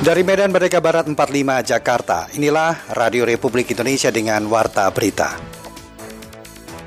[0.00, 5.36] Dari Medan Merdeka Barat 45 Jakarta, inilah Radio Republik Indonesia dengan Warta Berita.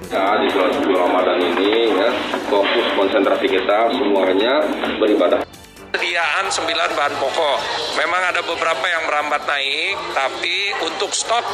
[0.02, 2.10] Kita di bulan suci Ramadan ini ya,
[2.50, 4.66] fokus konsentrasi kita semuanya
[4.98, 5.46] beribadah.
[5.94, 7.58] Sediaan 9 bahan pokok.
[8.02, 11.46] Memang ada beberapa yang merambat naik, tapi untuk stok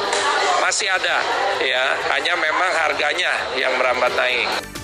[0.63, 1.19] masih ada
[1.59, 1.91] ya.
[2.15, 4.78] Hanya memang harganya yang merambat naik.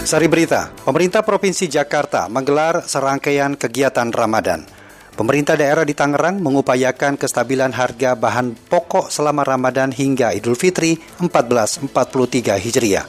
[0.00, 4.64] Sari berita, pemerintah Provinsi Jakarta menggelar serangkaian kegiatan Ramadan.
[5.12, 11.92] Pemerintah daerah di Tangerang mengupayakan kestabilan harga bahan pokok selama Ramadan hingga Idul Fitri 1443
[12.56, 13.06] Hijriah.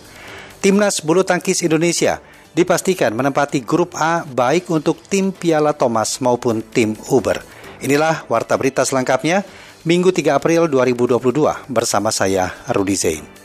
[0.59, 2.19] Timnas bulu tangkis Indonesia
[2.51, 7.39] dipastikan menempati grup A baik untuk tim Piala Thomas maupun tim Uber.
[7.81, 9.47] Inilah warta berita selengkapnya
[9.81, 13.40] Minggu 3 April 2022 bersama saya Rudi Zain.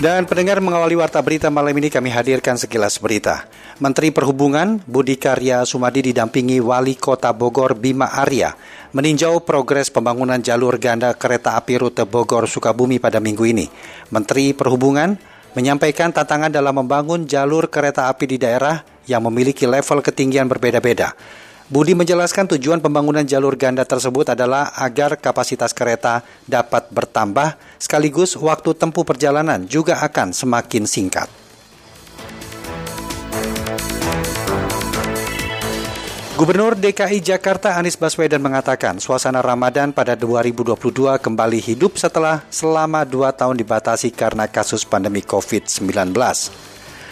[0.00, 3.44] Dan pendengar mengawali warta berita malam ini kami hadirkan sekilas berita.
[3.84, 8.56] Menteri Perhubungan Budi Karya Sumadi didampingi Wali Kota Bogor Bima Arya
[8.96, 13.68] meninjau progres pembangunan jalur ganda kereta api rute Bogor Sukabumi pada minggu ini.
[14.08, 15.20] Menteri Perhubungan
[15.52, 21.12] menyampaikan tantangan dalam membangun jalur kereta api di daerah yang memiliki level ketinggian berbeda-beda.
[21.70, 28.74] Budi menjelaskan tujuan pembangunan jalur ganda tersebut adalah agar kapasitas kereta dapat bertambah sekaligus waktu
[28.74, 31.30] tempuh perjalanan juga akan semakin singkat.
[36.34, 40.74] Gubernur DKI Jakarta Anies Baswedan mengatakan suasana Ramadan pada 2022
[41.22, 46.18] kembali hidup setelah selama dua tahun dibatasi karena kasus pandemi COVID-19.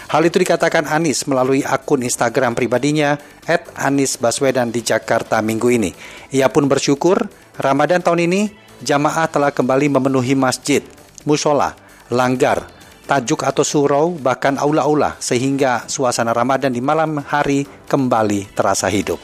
[0.09, 5.93] Hal itu dikatakan Anies melalui akun Instagram pribadinya at Anies Baswedan di Jakarta minggu ini.
[6.33, 7.29] Ia pun bersyukur
[7.61, 8.49] Ramadan tahun ini
[8.81, 10.81] jamaah telah kembali memenuhi masjid,
[11.29, 11.77] musola,
[12.09, 12.73] langgar,
[13.05, 19.21] tajuk atau surau, bahkan aula-aula sehingga suasana Ramadan di malam hari kembali terasa hidup.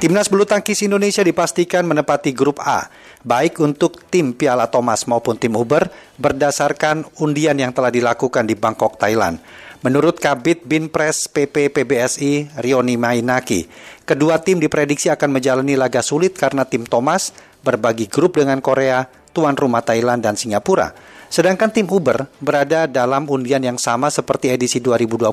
[0.00, 2.88] Timnas bulu tangkis Indonesia dipastikan menempati grup A,
[3.22, 8.96] baik untuk tim Piala Thomas maupun tim Uber berdasarkan undian yang telah dilakukan di Bangkok,
[8.96, 9.40] Thailand.
[9.80, 13.64] Menurut Kabit Binpres PP PBSI Rioni Mainaki,
[14.04, 17.32] kedua tim diprediksi akan menjalani laga sulit karena tim Thomas
[17.64, 20.92] berbagi grup dengan Korea, tuan rumah Thailand dan Singapura.
[21.32, 25.32] Sedangkan tim Uber berada dalam undian yang sama seperti edisi 2020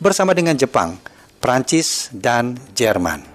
[0.00, 0.96] bersama dengan Jepang,
[1.42, 3.33] Prancis, dan Jerman.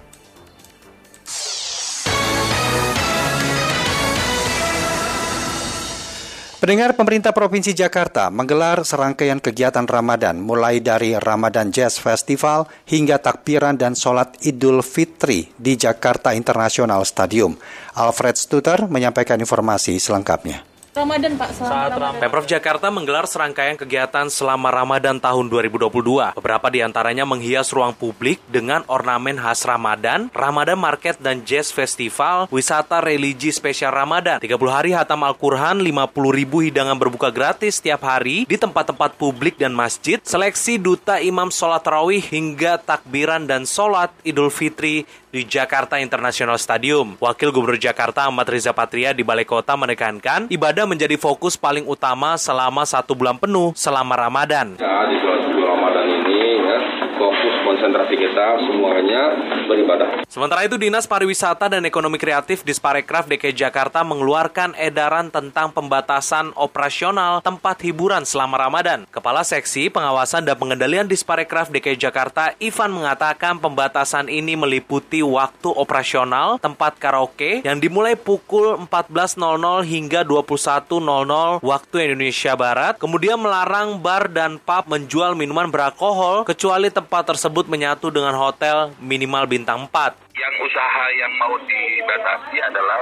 [6.60, 13.80] Pendengar pemerintah Provinsi Jakarta menggelar serangkaian kegiatan Ramadan mulai dari Ramadan Jazz Festival hingga takbiran
[13.80, 17.56] dan sholat Idul Fitri di Jakarta International Stadium.
[17.96, 20.69] Alfred Stuter menyampaikan informasi selengkapnya.
[20.90, 22.18] Ramadan Pak, Saat Ramadan.
[22.18, 26.34] Pemprov Jakarta menggelar serangkaian kegiatan selama Ramadan tahun 2022.
[26.34, 32.50] Beberapa di antaranya menghias ruang publik dengan ornamen khas Ramadan, Ramadan Market dan Jazz Festival,
[32.50, 38.42] wisata religi spesial Ramadan, 30 hari hatam Al-Quran, 50 ribu hidangan berbuka gratis setiap hari
[38.50, 44.50] di tempat-tempat publik dan masjid, seleksi duta imam sholat rawih hingga takbiran dan sholat Idul
[44.50, 47.16] Fitri di Jakarta International Stadium.
[47.22, 52.36] Wakil Gubernur Jakarta Ahmad Riza Patria di Balai Kota menekankan ibadah menjadi fokus paling utama
[52.36, 54.76] selama satu bulan penuh selama Ramadan.
[54.76, 56.78] Ya, di bulan Ramadan ini ya,
[57.16, 59.22] fokus konsentrasi kita semuanya
[59.66, 60.22] beribadah.
[60.30, 67.42] Sementara itu Dinas Pariwisata dan Ekonomi Kreatif Disparekraf DKI Jakarta mengeluarkan edaran tentang pembatasan operasional
[67.42, 69.02] tempat hiburan selama Ramadan.
[69.10, 76.62] Kepala Seksi Pengawasan dan Pengendalian Disparekraf DKI Jakarta Ivan mengatakan pembatasan ini meliputi waktu operasional
[76.62, 79.42] tempat karaoke yang dimulai pukul 14.00
[79.90, 87.34] hingga 21.00 waktu Indonesia Barat, kemudian melarang bar dan pub menjual minuman beralkohol kecuali tempat
[87.34, 90.36] tersebut menyatu dengan hotel minimal bintang 4.
[90.36, 93.00] Yang usaha yang mau dibatasi adalah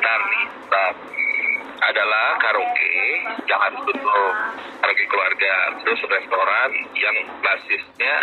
[0.00, 0.42] tani,
[1.84, 2.96] adalah karaoke,
[3.44, 4.34] jangan tutup
[4.80, 8.14] karaoke keluarga, terus restoran yang basisnya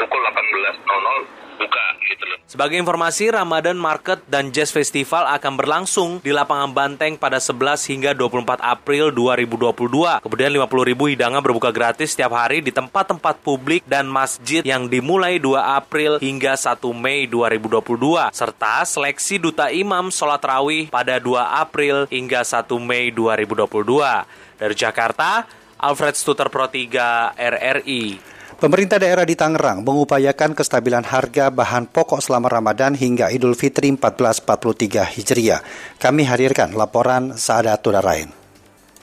[0.00, 2.38] pukul 18.00 buka gitu loh.
[2.48, 8.10] Sebagai informasi, Ramadan Market dan Jazz Festival akan berlangsung di lapangan Banteng pada 11 hingga
[8.16, 10.24] 24 April 2022.
[10.24, 15.36] Kemudian 50 ribu hidangan berbuka gratis setiap hari di tempat-tempat publik dan masjid yang dimulai
[15.36, 18.32] 2 April hingga 1 Mei 2022.
[18.32, 24.58] Serta seleksi duta imam sholat rawih pada 2 April hingga 1 Mei 2022.
[24.60, 25.44] Dari Jakarta,
[25.80, 28.39] Alfred Stuter Pro 3 RRI.
[28.60, 35.16] Pemerintah daerah di Tangerang mengupayakan kestabilan harga bahan pokok selama Ramadan hingga Idul Fitri 1443
[35.16, 35.64] Hijriah.
[35.96, 38.28] Kami hadirkan laporan Saadat Tudarain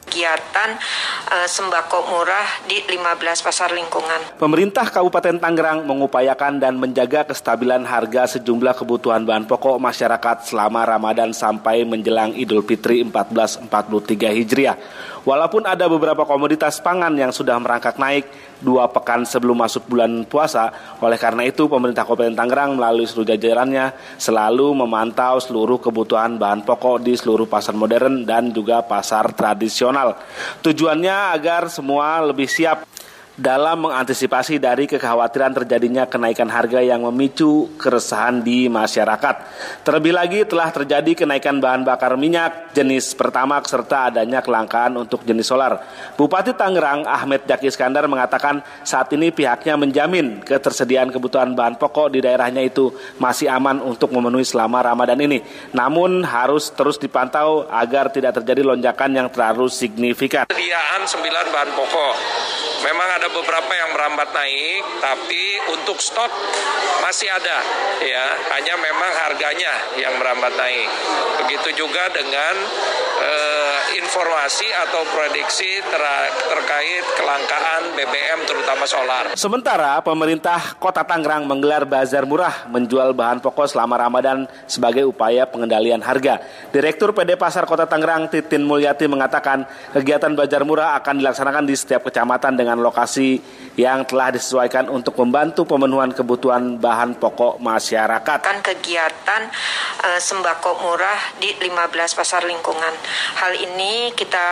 [0.08, 0.80] kegiatan
[1.30, 4.40] uh, sembako murah di 15 pasar lingkungan.
[4.40, 11.36] Pemerintah Kabupaten Tangerang mengupayakan dan menjaga kestabilan harga sejumlah kebutuhan bahan pokok masyarakat selama Ramadan
[11.36, 14.78] sampai menjelang Idul Fitri 1443 Hijriah.
[15.28, 18.32] Walaupun ada beberapa komoditas pangan yang sudah merangkak naik
[18.64, 20.72] dua pekan sebelum masuk bulan puasa,
[21.04, 27.04] oleh karena itu pemerintah Kabupaten Tangerang melalui seluruh jajarannya selalu memantau seluruh kebutuhan bahan pokok
[27.04, 30.16] di seluruh pasar modern dan juga pasar tradisional.
[30.64, 32.88] Tujuannya agar semua lebih siap
[33.38, 39.36] dalam mengantisipasi dari kekhawatiran terjadinya kenaikan harga yang memicu keresahan di masyarakat.
[39.86, 45.46] Terlebih lagi telah terjadi kenaikan bahan bakar minyak jenis pertama serta adanya kelangkaan untuk jenis
[45.54, 45.78] solar.
[46.18, 52.26] Bupati Tangerang Ahmed Jaki Iskandar mengatakan saat ini pihaknya menjamin ketersediaan kebutuhan bahan pokok di
[52.26, 52.90] daerahnya itu
[53.22, 55.46] masih aman untuk memenuhi selama Ramadan ini.
[55.78, 60.50] Namun harus terus dipantau agar tidak terjadi lonjakan yang terlalu signifikan.
[60.50, 62.16] Sediaan 9 bahan pokok.
[62.78, 66.32] Memang ada beberapa yang merambat naik, tapi untuk stok
[67.04, 67.58] masih ada,
[68.04, 68.26] ya.
[68.58, 70.90] Hanya memang harganya yang merambat naik.
[71.46, 72.56] Begitu juga dengan
[73.24, 73.57] eh,
[73.98, 76.04] informasi atau prediksi ter
[76.46, 79.26] terkait kelangkaan BBM terutama solar.
[79.34, 86.06] Sementara pemerintah Kota Tangerang menggelar bazar murah menjual bahan pokok selama Ramadan sebagai upaya pengendalian
[86.06, 86.40] harga.
[86.70, 89.66] Direktur PD Pasar Kota Tangerang Titin Mulyati mengatakan
[89.98, 93.42] kegiatan bazar murah akan dilaksanakan di setiap kecamatan dengan lokasi
[93.78, 98.42] yang telah disesuaikan untuk membantu pemenuhan kebutuhan bahan pokok masyarakat.
[98.42, 99.46] Kan kegiatan
[100.02, 102.94] uh, sembako murah di 15 pasar lingkungan.
[103.38, 104.48] Hal ini kita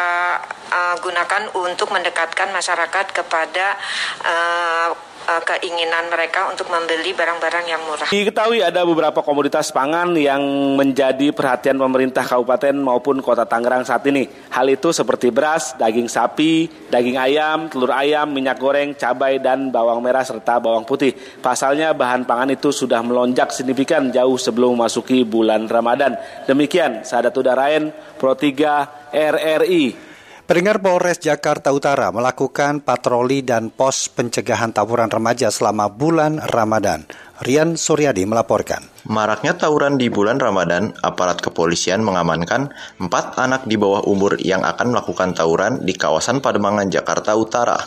[0.70, 3.74] uh, gunakan untuk mendekatkan masyarakat kepada
[4.22, 4.90] uh,
[5.26, 8.08] uh, keinginan mereka untuk membeli barang-barang yang murah.
[8.10, 10.42] Diketahui ada beberapa komoditas pangan yang
[10.78, 14.30] menjadi perhatian pemerintah kabupaten maupun kota Tangerang saat ini.
[14.54, 20.00] Hal itu seperti beras, daging sapi, daging ayam, telur ayam, minyak goreng, cabai, dan bawang
[20.00, 21.14] merah serta bawang putih.
[21.42, 26.16] Pasalnya bahan pangan itu sudah melonjak signifikan jauh sebelum memasuki bulan Ramadan.
[26.46, 30.05] Demikian, Sahadat Udarain, Pro 3 RRI.
[30.46, 37.02] Pendengar Polres Jakarta Utara melakukan patroli dan pos pencegahan tawuran remaja selama bulan Ramadan.
[37.42, 38.86] Rian Suryadi melaporkan.
[39.10, 42.70] Maraknya tawuran di bulan Ramadan, aparat kepolisian mengamankan
[43.02, 47.82] empat anak di bawah umur yang akan melakukan tawuran di kawasan Pademangan, Jakarta Utara.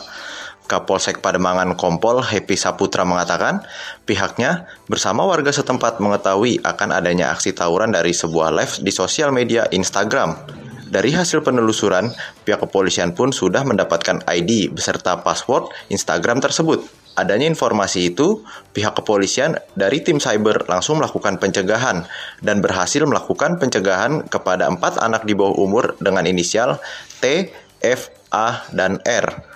[0.67, 3.63] Kapolsek Pademangan Kompol Happy Saputra mengatakan
[4.03, 9.63] pihaknya bersama warga setempat mengetahui akan adanya aksi tawuran dari sebuah live di sosial media
[9.71, 10.67] Instagram.
[10.89, 12.09] Dari hasil penelusuran,
[12.41, 16.81] pihak kepolisian pun sudah mendapatkan ID beserta password Instagram tersebut.
[17.13, 18.41] Adanya informasi itu,
[18.73, 22.09] pihak kepolisian dari tim cyber langsung melakukan pencegahan
[22.41, 26.81] dan berhasil melakukan pencegahan kepada empat anak di bawah umur dengan inisial
[27.21, 27.53] T,
[27.85, 29.48] F, A, dan R.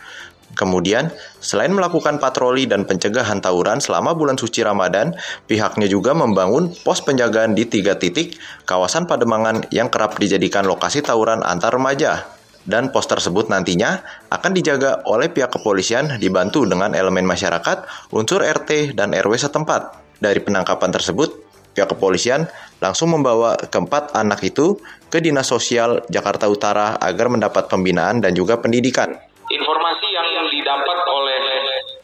[0.54, 1.10] Kemudian,
[1.42, 5.18] selain melakukan patroli dan pencegahan tawuran selama bulan suci Ramadan,
[5.50, 8.38] pihaknya juga membangun pos penjagaan di tiga titik
[8.70, 12.30] kawasan Pademangan yang kerap dijadikan lokasi tawuran antar remaja.
[12.64, 14.00] Dan pos tersebut nantinya
[14.32, 20.00] akan dijaga oleh pihak kepolisian dibantu dengan elemen masyarakat, unsur RT, dan RW setempat.
[20.24, 21.44] Dari penangkapan tersebut,
[21.76, 22.48] pihak kepolisian
[22.80, 24.80] langsung membawa keempat anak itu
[25.10, 29.33] ke Dinas Sosial Jakarta Utara agar mendapat pembinaan dan juga pendidikan.
[29.54, 31.44] Informasi yang didapat oleh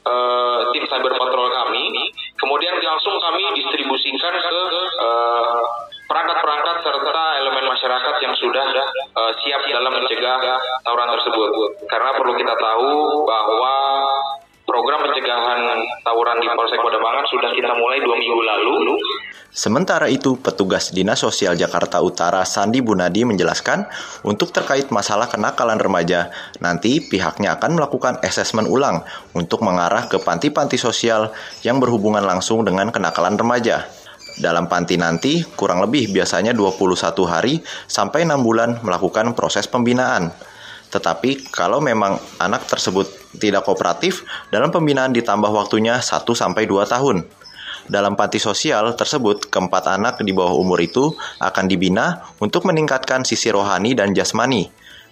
[0.06, 4.60] uh, tim cyber patrol kami, kemudian langsung kami distribusikan ke
[5.02, 5.66] uh,
[6.06, 8.66] perangkat-perangkat serta elemen masyarakat yang sudah
[9.18, 10.38] uh, siap dalam mencegah
[10.86, 11.50] tawuran tersebut.
[11.90, 13.76] Karena perlu kita tahu bahwa
[14.70, 15.60] program pencegahan
[16.06, 18.94] tawuran di Polsek Pademangan sudah kita mulai dua minggu lalu.
[19.50, 23.90] Sementara itu, petugas Dinas Sosial Jakarta Utara Sandi Bunadi menjelaskan,
[24.22, 26.30] untuk terkait masalah kenakalan remaja,
[26.62, 29.02] nanti pihaknya akan melakukan asesmen ulang
[29.34, 31.34] untuk mengarah ke panti-panti sosial
[31.66, 33.90] yang berhubungan langsung dengan kenakalan remaja.
[34.38, 37.60] Dalam panti nanti, kurang lebih biasanya 21 hari
[37.90, 40.30] sampai 6 bulan melakukan proses pembinaan.
[40.90, 43.06] Tetapi kalau memang anak tersebut
[43.38, 47.26] tidak kooperatif, dalam pembinaan ditambah waktunya 1 sampai 2 tahun.
[47.90, 51.10] Dalam panti sosial tersebut, keempat anak di bawah umur itu
[51.42, 54.70] akan dibina untuk meningkatkan sisi rohani dan jasmani.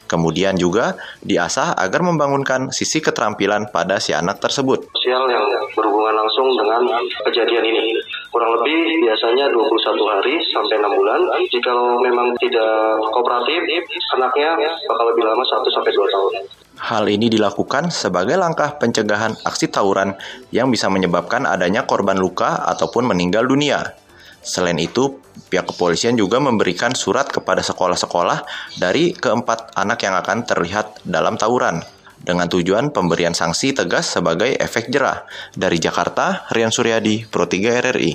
[0.07, 4.93] Kemudian juga diasah agar membangunkan sisi keterampilan pada si anak tersebut.
[4.95, 6.81] Sosial yang berhubungan langsung dengan
[7.27, 7.96] kejadian ini.
[8.37, 11.25] Kurang lebih biasanya 21 hari sampai 6 bulan.
[11.49, 11.73] Jika
[12.05, 13.65] memang tidak kooperatif,
[14.13, 14.53] anaknya
[14.85, 16.33] bakal lebih lama 1 sampai 2 tahun.
[16.77, 20.13] Hal ini dilakukan sebagai langkah pencegahan aksi tawuran
[20.53, 23.97] yang bisa menyebabkan adanya korban luka ataupun meninggal dunia.
[24.45, 25.17] Selain itu,
[25.49, 28.45] pihak kepolisian juga memberikan surat kepada sekolah-sekolah
[28.77, 31.81] dari keempat anak yang akan terlihat dalam tawuran
[32.21, 35.25] dengan tujuan pemberian sanksi tegas sebagai efek jerah.
[35.53, 38.11] Dari Jakarta, Rian Suryadi, Pro 3 RRI.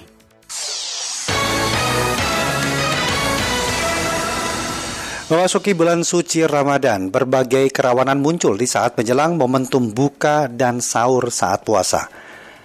[5.33, 11.65] Memasuki bulan suci Ramadan, berbagai kerawanan muncul di saat menjelang momentum buka dan sahur saat
[11.65, 12.13] puasa.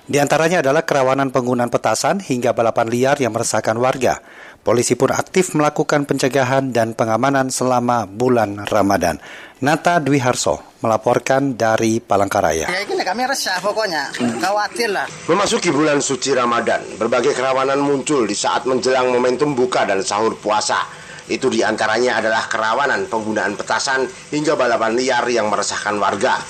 [0.04, 4.20] Di antaranya adalah kerawanan penggunaan petasan hingga balapan liar yang meresahkan warga.
[4.68, 9.16] Polisi pun aktif melakukan pencegahan dan pengamanan selama bulan Ramadan.
[9.64, 12.68] Nata Dwi Harso melaporkan dari Palangkaraya.
[12.68, 14.12] Ya ini kami resah pokoknya,
[14.44, 15.08] khawatir lah.
[15.32, 20.84] Memasuki bulan suci Ramadan, berbagai kerawanan muncul di saat menjelang momentum buka dan sahur puasa.
[21.32, 24.04] Itu di antaranya adalah kerawanan penggunaan petasan
[24.36, 26.44] hingga balapan liar yang meresahkan warga.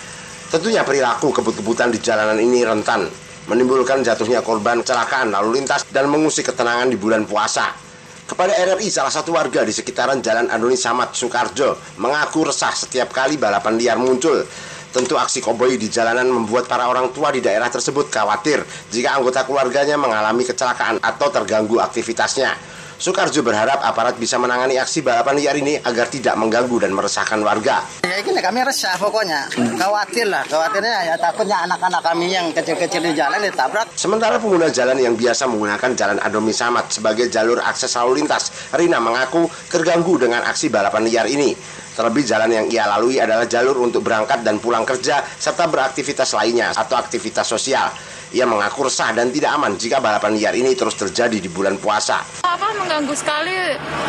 [0.49, 3.05] Tentunya perilaku kebut-kebutan di jalanan ini rentan
[3.45, 7.86] menimbulkan jatuhnya korban kecelakaan lalu lintas dan mengusik ketenangan di bulan puasa.
[8.28, 13.39] Kepada RRI, salah satu warga di sekitaran Jalan Andoni Samad, Soekarjo, mengaku resah setiap kali
[13.39, 14.43] balapan liar muncul.
[14.91, 19.47] Tentu aksi koboi di jalanan membuat para orang tua di daerah tersebut khawatir jika anggota
[19.47, 22.51] keluarganya mengalami kecelakaan atau terganggu aktivitasnya.
[22.97, 27.85] Soekarjo berharap aparat bisa menangani aksi balapan liar ini agar tidak mengganggu dan meresahkan warga.
[28.01, 33.13] Ya ini kami resah pokoknya, khawatir lah, khawatirnya ya takutnya anak-anak kami yang kecil-kecil di
[33.13, 33.93] jalan ditabrak.
[33.93, 38.97] Sementara pengguna jalan yang biasa menggunakan jalan Adomi Samad sebagai jalur akses lalu lintas, Rina
[38.97, 41.53] mengaku terganggu dengan aksi balapan liar ini.
[41.93, 46.73] Terlebih jalan yang ia lalui adalah jalur untuk berangkat dan pulang kerja serta beraktivitas lainnya
[46.73, 47.93] atau aktivitas sosial.
[48.36, 52.19] Ia mengaku resah dan tidak aman jika balapan liar ini terus terjadi di bulan puasa.
[52.43, 53.55] Apa mengganggu sekali,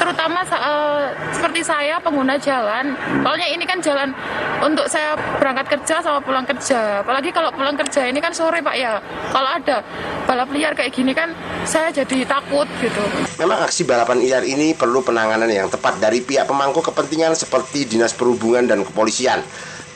[0.02, 2.98] terutama uh, seperti saya pengguna jalan.
[3.22, 4.10] Soalnya ini kan jalan
[4.58, 7.06] untuk saya berangkat kerja sama pulang kerja.
[7.06, 8.98] Apalagi kalau pulang kerja ini kan sore pak ya.
[9.30, 9.86] Kalau ada
[10.26, 11.30] balap liar kayak gini kan
[11.62, 13.02] saya jadi takut gitu.
[13.38, 18.18] Memang aksi balapan liar ini perlu penanganan yang tepat dari pihak pemangku kepentingan seperti Dinas
[18.18, 19.46] Perhubungan dan Kepolisian.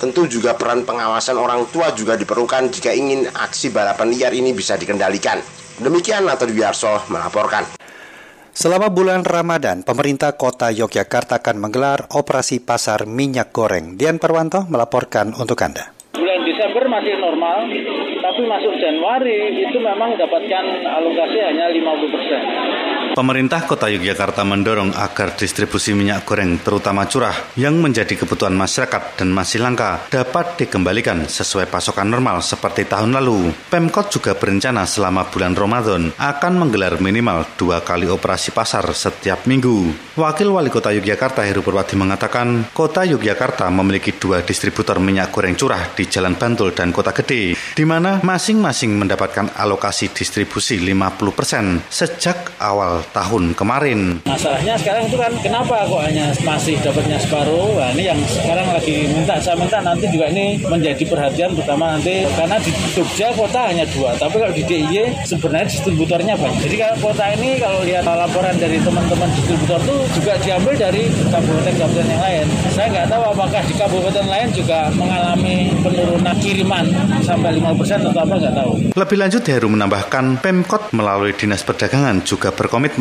[0.03, 4.75] Tentu juga peran pengawasan orang tua juga diperlukan jika ingin aksi balapan liar ini bisa
[4.75, 5.39] dikendalikan.
[5.79, 7.63] Demikian Nato Biarso melaporkan.
[8.51, 13.95] Selama bulan Ramadan, pemerintah kota Yogyakarta akan menggelar operasi pasar minyak goreng.
[13.95, 15.95] Dian Perwanto melaporkan untuk Anda.
[16.19, 17.71] Bulan Desember masih normal,
[18.27, 22.41] tapi masuk Januari itu memang dapatkan alokasi hanya 50 persen.
[23.13, 29.29] Pemerintah Kota Yogyakarta mendorong agar distribusi minyak goreng terutama curah yang menjadi kebutuhan masyarakat dan
[29.29, 33.53] masih langka dapat dikembalikan sesuai pasokan normal seperti tahun lalu.
[33.69, 39.93] Pemkot juga berencana selama bulan Ramadan akan menggelar minimal dua kali operasi pasar setiap minggu.
[40.17, 45.85] Wakil Wali Kota Yogyakarta Heru Purwadi mengatakan, Kota Yogyakarta memiliki dua distributor minyak goreng curah
[45.93, 52.57] di Jalan Bantul dan Kota Gede, di mana masing-masing mendapatkan alokasi distribusi 50 persen sejak
[52.57, 54.23] awal tahun kemarin.
[54.25, 57.75] Masalahnya sekarang itu kan kenapa kok hanya masih dapatnya separuh?
[57.75, 62.23] Nah, ini yang sekarang lagi minta saya minta nanti juga ini menjadi perhatian terutama nanti
[62.39, 66.61] karena di Jogja kota hanya dua, tapi kalau di DIY sebenarnya distributornya banyak.
[66.69, 72.07] Jadi kalau kota ini kalau lihat laporan dari teman-teman distributor itu juga diambil dari kabupaten-kabupaten
[72.13, 72.47] yang lain.
[72.77, 76.85] Saya nggak tahu apakah di kabupaten lain juga mengalami penurunan kiriman
[77.25, 78.73] sampai 50% atau apa nggak tahu.
[78.93, 82.92] Lebih lanjut Heru menambahkan Pemkot melalui Dinas Perdagangan juga berkomitmen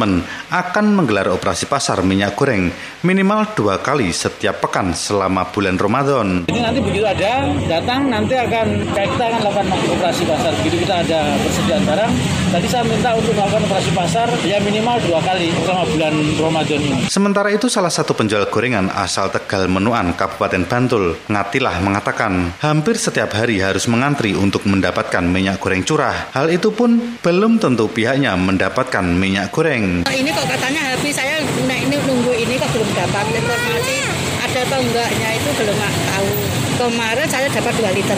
[0.51, 2.71] akan menggelar operasi pasar minyak goreng
[3.01, 6.45] minimal dua kali setiap pekan selama bulan Ramadan.
[6.47, 9.65] Jadi nanti begitu ada datang nanti akan kita akan lakukan
[9.97, 10.51] operasi pasar.
[10.61, 12.11] Begitu kita ada persediaan barang,
[12.53, 16.99] tadi saya minta untuk melakukan operasi pasar ya minimal dua kali selama bulan Ramadan ini.
[17.09, 23.33] Sementara itu salah satu penjual gorengan asal Tegal Menuan, Kabupaten Bantul, Ngatilah mengatakan hampir setiap
[23.33, 26.29] hari harus mengantri untuk mendapatkan minyak goreng curah.
[26.35, 29.80] Hal itu pun belum tentu pihaknya mendapatkan minyak goreng.
[30.11, 33.97] Ini kok katanya habis, saya nah ini nunggu ini kok belum dapat informasi
[34.41, 36.50] ada atau enggaknya itu belum tahu.
[36.81, 38.17] Kemarin saya dapat 2 liter.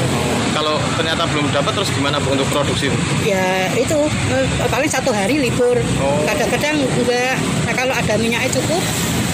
[0.55, 2.88] Kalau ternyata belum dapat terus gimana Bu untuk produksi?
[3.28, 4.07] Ya itu
[4.72, 5.76] paling satu hari libur.
[6.24, 7.36] Kadang-kadang enggak.
[7.68, 8.80] Nah kalau ada minyaknya cukup,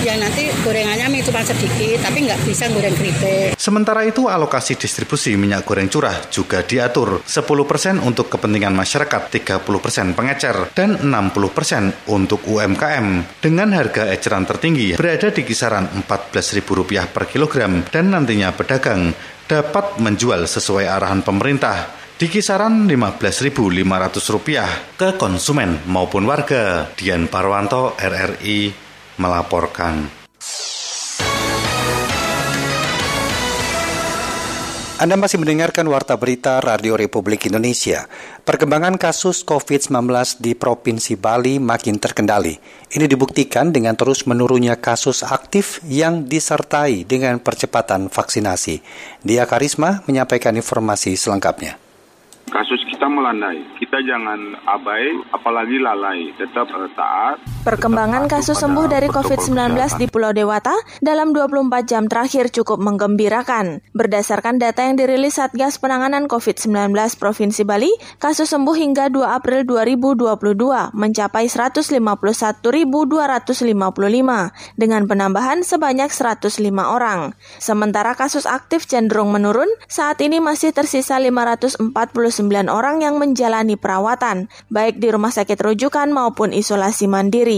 [0.02, 3.54] ya nanti gorengannya cuma sedikit, tapi nggak bisa goreng keripik.
[3.54, 10.74] Sementara itu alokasi distribusi minyak goreng curah juga diatur 10% untuk kepentingan masyarakat, 30% pengecer,
[10.74, 13.38] dan 60% untuk UMKM.
[13.44, 19.14] Dengan harga eceran tertinggi berada di kisaran Rp14.000 per kilogram dan nantinya pedagang
[19.50, 21.90] dapat menjual sesuai arahan pemerintah
[22.22, 26.86] di kisaran Rp15.500 ke konsumen maupun warga.
[26.94, 28.70] Dian Parwanto, RRI,
[29.18, 30.06] melaporkan.
[35.00, 38.04] Anda masih mendengarkan Warta Berita Radio Republik Indonesia.
[38.44, 39.96] Perkembangan kasus COVID-19
[40.44, 42.60] di Provinsi Bali makin terkendali.
[42.92, 48.84] Ini dibuktikan dengan terus menurunnya kasus aktif yang disertai dengan percepatan vaksinasi.
[49.24, 51.80] Dia Karisma menyampaikan informasi selengkapnya.
[52.52, 53.64] Kasus kita melandai.
[53.80, 56.36] Kita jangan abai, apalagi lalai.
[56.36, 57.40] Tetap uh, taat.
[57.60, 60.72] Perkembangan kasus sembuh dari COVID-19 di Pulau Dewata
[61.04, 63.84] dalam 24 jam terakhir cukup menggembirakan.
[63.92, 70.96] Berdasarkan data yang dirilis Satgas Penanganan COVID-19 Provinsi Bali, kasus sembuh hingga 2 April 2022
[70.96, 72.64] mencapai 151.255
[74.80, 77.36] dengan penambahan sebanyak 105 orang.
[77.60, 81.92] Sementara kasus aktif cenderung menurun, saat ini masih tersisa 549
[82.72, 87.49] orang yang menjalani perawatan, baik di rumah sakit rujukan maupun isolasi mandiri.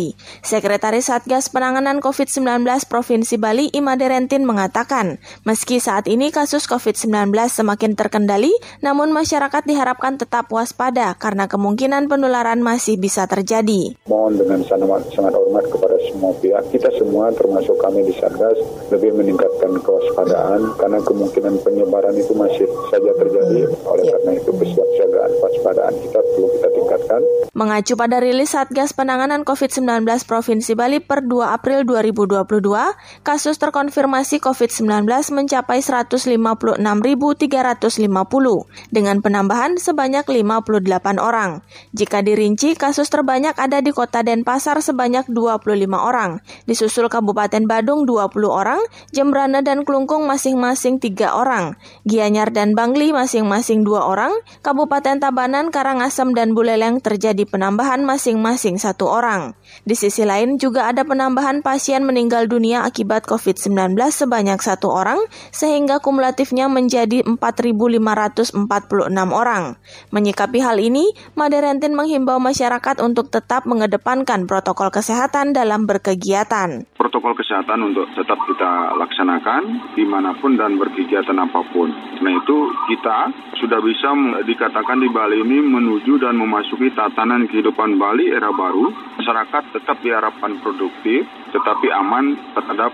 [0.42, 8.00] Sekretaris Satgas Penanganan COVID-19 Provinsi Bali Imade Rentin mengatakan, meski saat ini kasus COVID-19 semakin
[8.00, 14.00] terkendali, namun masyarakat diharapkan tetap waspada karena kemungkinan penularan masih bisa terjadi.
[14.08, 18.58] Mohon dengan sangat, sangat hormat kepada semua pihak, kita semua termasuk kami di Satgas
[18.96, 23.68] lebih meningkatkan kewaspadaan karena kemungkinan penyebaran itu masih saja terjadi.
[23.84, 27.22] Oleh karena itu kesiapsiagaan waspadaan kita perlu kita tingkatkan.
[27.52, 29.81] Mengacu pada rilis Satgas Penanganan COVID-19
[30.28, 37.46] Provinsi Bali per 2 April 2022, kasus terkonfirmasi COVID-19 mencapai 156.350
[38.94, 41.66] dengan penambahan sebanyak 58 orang.
[41.92, 45.66] Jika dirinci, kasus terbanyak ada di Kota Denpasar sebanyak 25
[45.98, 48.80] orang, disusul Kabupaten Badung 20 orang,
[49.12, 51.76] Jembrana dan Klungkung masing-masing 3 orang,
[52.06, 59.10] Gianyar dan Bangli masing-masing 2 orang, Kabupaten Tabanan, Karangasem, dan Buleleng terjadi penambahan masing-masing satu
[59.10, 59.54] orang.
[59.82, 65.18] Di sisi lain juga ada penambahan pasien meninggal dunia akibat COVID-19 sebanyak satu orang,
[65.50, 68.54] sehingga kumulatifnya menjadi 4.546
[69.32, 69.80] orang.
[70.14, 76.86] Menyikapi hal ini, Maderentin menghimbau masyarakat untuk tetap mengedepankan protokol kesehatan dalam berkegiatan.
[76.96, 81.90] Protokol kesehatan untuk tetap kita laksanakan di mana pun dan berkegiatan apa pun.
[82.22, 82.58] Nah itu
[82.94, 83.18] kita
[83.58, 84.14] sudah bisa
[84.46, 88.90] dikatakan di Bali ini menuju dan memasuki tatanan kehidupan Bali era baru.
[89.22, 92.92] Masyarakat tetap diharapkan produktif, tetapi aman terhadap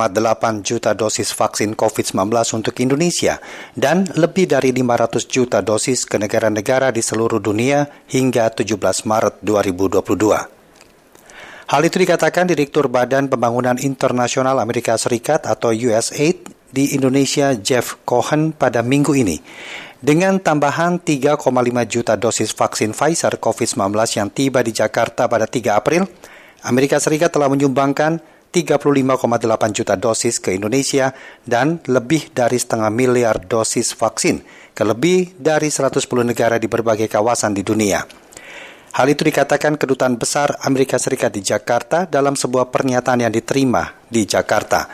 [0.64, 2.16] juta dosis vaksin COVID-19
[2.56, 3.36] untuk Indonesia
[3.76, 10.08] dan lebih dari 500 juta dosis ke negara-negara di seluruh dunia hingga 17 Maret 2022.
[11.68, 18.56] Hal itu dikatakan Direktur Badan Pembangunan Internasional Amerika Serikat atau USAID di Indonesia Jeff Cohen
[18.56, 19.36] pada minggu ini.
[19.98, 21.42] Dengan tambahan 3,5
[21.90, 26.06] juta dosis vaksin Pfizer COVID-19 yang tiba di Jakarta pada 3 April,
[26.62, 28.22] Amerika Serikat telah menyumbangkan
[28.54, 29.18] 35,8
[29.74, 31.10] juta dosis ke Indonesia
[31.42, 37.58] dan lebih dari setengah miliar dosis vaksin ke lebih dari 110 negara di berbagai kawasan
[37.58, 37.98] di dunia.
[38.94, 44.22] Hal itu dikatakan Kedutaan Besar Amerika Serikat di Jakarta dalam sebuah pernyataan yang diterima di
[44.22, 44.86] Jakarta.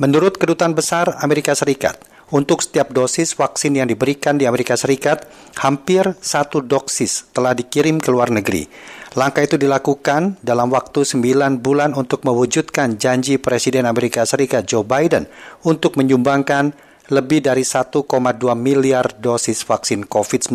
[0.00, 2.00] Menurut Kedutaan Besar Amerika Serikat,
[2.34, 5.24] untuk setiap dosis vaksin yang diberikan di Amerika Serikat,
[5.60, 8.68] hampir satu dosis telah dikirim ke luar negeri.
[9.16, 15.24] Langkah itu dilakukan dalam waktu 9 bulan untuk mewujudkan janji Presiden Amerika Serikat Joe Biden
[15.64, 16.76] untuk menyumbangkan
[17.08, 18.04] lebih dari 1,2
[18.52, 20.52] miliar dosis vaksin COVID-19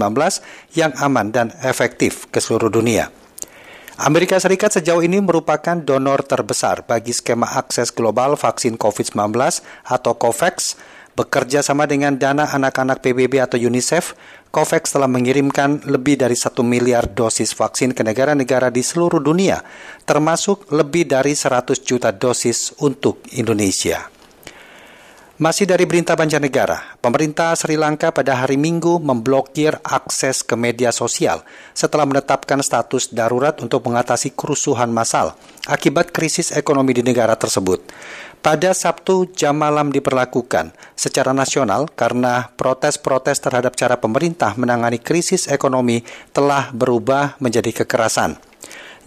[0.77, 3.09] yang aman dan efektif ke seluruh dunia.
[3.93, 9.37] Amerika Serikat sejauh ini merupakan donor terbesar bagi skema akses global vaksin COVID-19
[9.85, 10.77] atau COVAX
[11.13, 14.17] Bekerja sama dengan dana anak-anak PBB atau UNICEF,
[14.49, 19.61] COVAX telah mengirimkan lebih dari satu miliar dosis vaksin ke negara-negara di seluruh dunia,
[20.09, 24.09] termasuk lebih dari 100 juta dosis untuk Indonesia.
[25.37, 31.41] Masih dari berita banjarnegara, pemerintah Sri Lanka pada hari Minggu memblokir akses ke media sosial
[31.73, 35.33] setelah menetapkan status darurat untuk mengatasi kerusuhan massal
[35.65, 37.81] akibat krisis ekonomi di negara tersebut.
[38.43, 46.03] Pada Sabtu, jam malam diperlakukan secara nasional karena protes-protes terhadap cara pemerintah menangani krisis ekonomi
[46.35, 48.35] telah berubah menjadi kekerasan.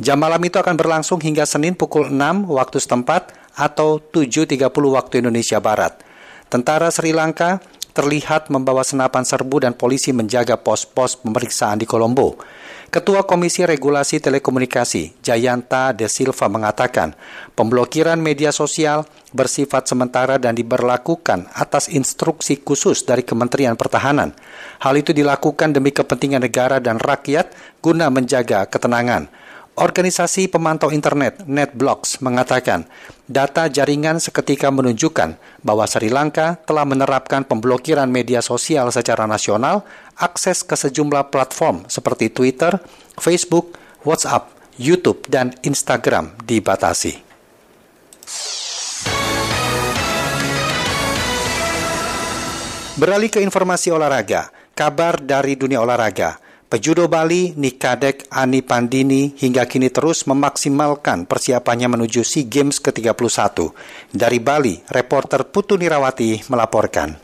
[0.00, 5.60] Jam malam itu akan berlangsung hingga Senin pukul 6 waktu setempat atau 7.30 waktu Indonesia
[5.60, 6.00] Barat.
[6.48, 7.60] Tentara Sri Lanka
[7.92, 12.40] terlihat membawa senapan serbu dan polisi menjaga pos-pos pemeriksaan di Kolombo.
[12.86, 17.18] Ketua Komisi Regulasi Telekomunikasi, Jayanta De Silva mengatakan,
[17.58, 19.02] pemblokiran media sosial
[19.34, 24.32] bersifat sementara dan diberlakukan atas instruksi khusus dari Kementerian Pertahanan.
[24.78, 27.50] Hal itu dilakukan demi kepentingan negara dan rakyat
[27.82, 29.45] guna menjaga ketenangan.
[29.76, 32.88] Organisasi pemantau internet NetBlocks mengatakan
[33.28, 39.84] data jaringan seketika menunjukkan bahwa Sri Lanka telah menerapkan pemblokiran media sosial secara nasional,
[40.16, 42.80] akses ke sejumlah platform seperti Twitter,
[43.20, 44.48] Facebook, WhatsApp,
[44.80, 47.20] YouTube, dan Instagram dibatasi.
[52.96, 56.45] Beralih ke informasi olahraga, kabar dari dunia olahraga.
[56.66, 63.70] Pejudo Bali Nikadek Ani Pandini hingga kini terus memaksimalkan persiapannya menuju SEA Games ke-31.
[64.10, 67.14] Dari Bali, reporter Putu Nirawati melaporkan.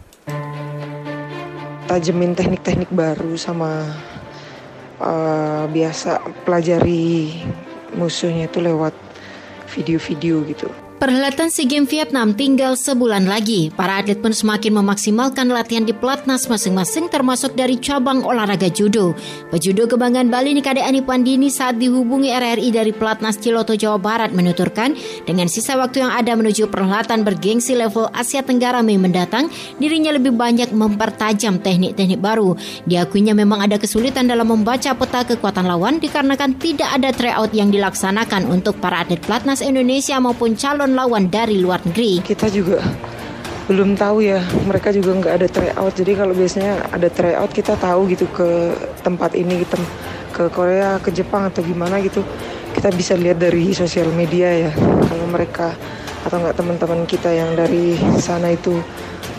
[1.90, 3.82] Tajemin teknik-teknik baru sama
[5.02, 7.42] uh, biasa pelajari
[7.98, 8.94] musuhnya itu lewat
[9.74, 10.70] video-video gitu.
[11.02, 13.74] Perhelatan SEA Games Vietnam tinggal sebulan lagi.
[13.74, 19.10] Para atlet pun semakin memaksimalkan latihan di pelatnas masing-masing termasuk dari cabang olahraga judo.
[19.50, 24.94] Pejudo kebanggaan Bali Nikade Ani Pandini saat dihubungi RRI dari pelatnas Ciloto Jawa Barat menuturkan
[25.26, 29.50] dengan sisa waktu yang ada menuju perhelatan bergengsi level Asia Tenggara Mei mendatang,
[29.82, 32.54] dirinya lebih banyak mempertajam teknik-teknik baru.
[32.86, 38.46] Diakuinya memang ada kesulitan dalam membaca peta kekuatan lawan dikarenakan tidak ada tryout yang dilaksanakan
[38.46, 42.20] untuk para atlet pelatnas Indonesia maupun calon lawan dari luar negeri.
[42.20, 42.80] Kita juga
[43.70, 45.92] belum tahu ya, mereka juga nggak ada tryout.
[45.96, 49.78] Jadi kalau biasanya ada tryout kita tahu gitu ke tempat ini, gitu,
[50.34, 52.20] ke Korea, ke Jepang atau gimana gitu.
[52.72, 54.70] Kita bisa lihat dari sosial media ya.
[55.08, 55.76] Kalau mereka
[56.22, 58.78] atau nggak teman-teman kita yang dari sana itu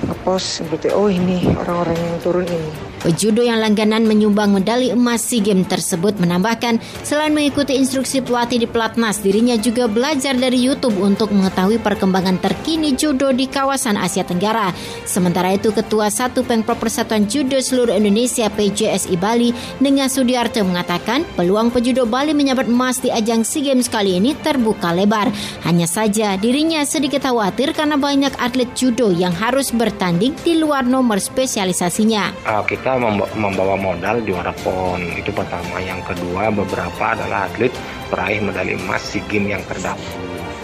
[0.04, 5.44] ngepost seperti oh ini orang-orang yang turun ini Pejudo yang langganan menyumbang medali emas SEA
[5.44, 11.36] Games tersebut menambahkan selain mengikuti instruksi pelatih di Pelatnas, dirinya juga belajar dari YouTube untuk
[11.36, 14.72] mengetahui perkembangan terkini judo di kawasan Asia Tenggara.
[15.04, 19.52] Sementara itu Ketua Satu Pengprov Persatuan Judo Seluruh Indonesia PJSI Bali
[19.84, 24.96] dengan Sudiarto mengatakan peluang pejudo Bali menyabet emas di ajang SEA Games kali ini terbuka
[24.96, 25.28] lebar.
[25.68, 31.20] Hanya saja dirinya sedikit khawatir karena banyak atlet judo yang harus bertanding di luar nomor
[31.20, 32.32] spesialisasinya.
[32.48, 32.93] Uh, kita
[33.36, 35.80] membawa modal juara PON itu pertama.
[35.82, 37.74] Yang kedua beberapa adalah atlet
[38.12, 40.22] peraih medali emas SEA Games yang terdahulu.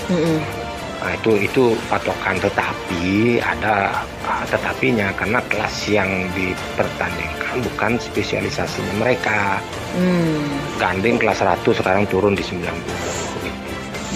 [0.10, 0.40] Mm -hmm.
[1.00, 9.64] Nah, itu itu patokan tetapi ada uh, tetapinya karena kelas yang dipertandingkan bukan spesialisasinya mereka.
[9.96, 10.44] Hmm.
[10.76, 13.19] Gandeng kelas 100 sekarang turun di 90.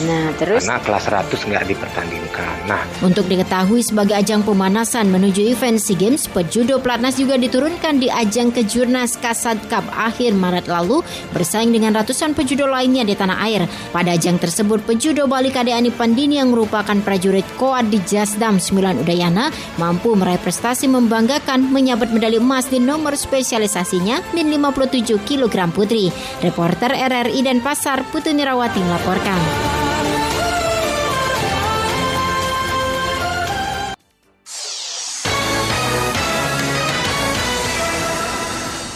[0.01, 2.55] Nah, terus karena kelas 100 nggak dipertandingkan.
[2.65, 8.09] Nah, untuk diketahui sebagai ajang pemanasan menuju event SEA Games, pejudo pelatnas juga diturunkan di
[8.09, 13.69] ajang kejurnas Kasad Cup akhir Maret lalu bersaing dengan ratusan pejudo lainnya di tanah air.
[13.93, 19.53] Pada ajang tersebut, pejudo Bali Kadeani Pandini yang merupakan prajurit Koad di Jasdam 9 Udayana
[19.77, 26.09] mampu meraih prestasi membanggakan menyabet medali emas di nomor spesialisasinya di 57 kg putri.
[26.41, 29.72] Reporter RRI dan Pasar Putu Nirawati melaporkan.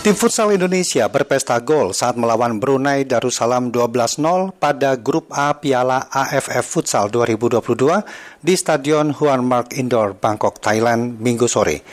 [0.07, 6.63] Tim Futsal Indonesia berpesta gol saat melawan Brunei Darussalam 12-0 pada Grup A Piala AFF
[6.63, 11.83] Futsal 2022 di Stadion Huan Mark Indoor, Bangkok, Thailand, Minggu sore.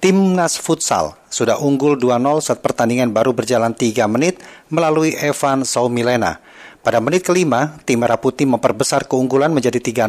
[0.00, 4.40] Timnas Futsal sudah unggul 2-0 saat pertandingan baru berjalan 3 menit
[4.72, 6.40] melalui Evan Saumilena.
[6.80, 9.76] Pada menit kelima, tim Merah Putih memperbesar keunggulan menjadi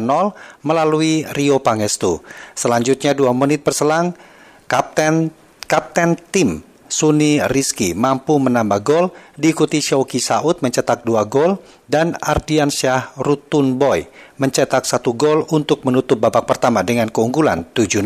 [0.64, 2.24] melalui Rio Pangestu.
[2.56, 4.16] Selanjutnya 2 menit berselang,
[4.64, 5.28] Kapten
[5.68, 9.06] Kapten tim Suni Rizky mampu menambah gol,
[9.38, 15.86] diikuti Syauki Saud mencetak dua gol, dan Ardian Syah Rutun Boy mencetak satu gol untuk
[15.86, 18.02] menutup babak pertama dengan keunggulan 7-0.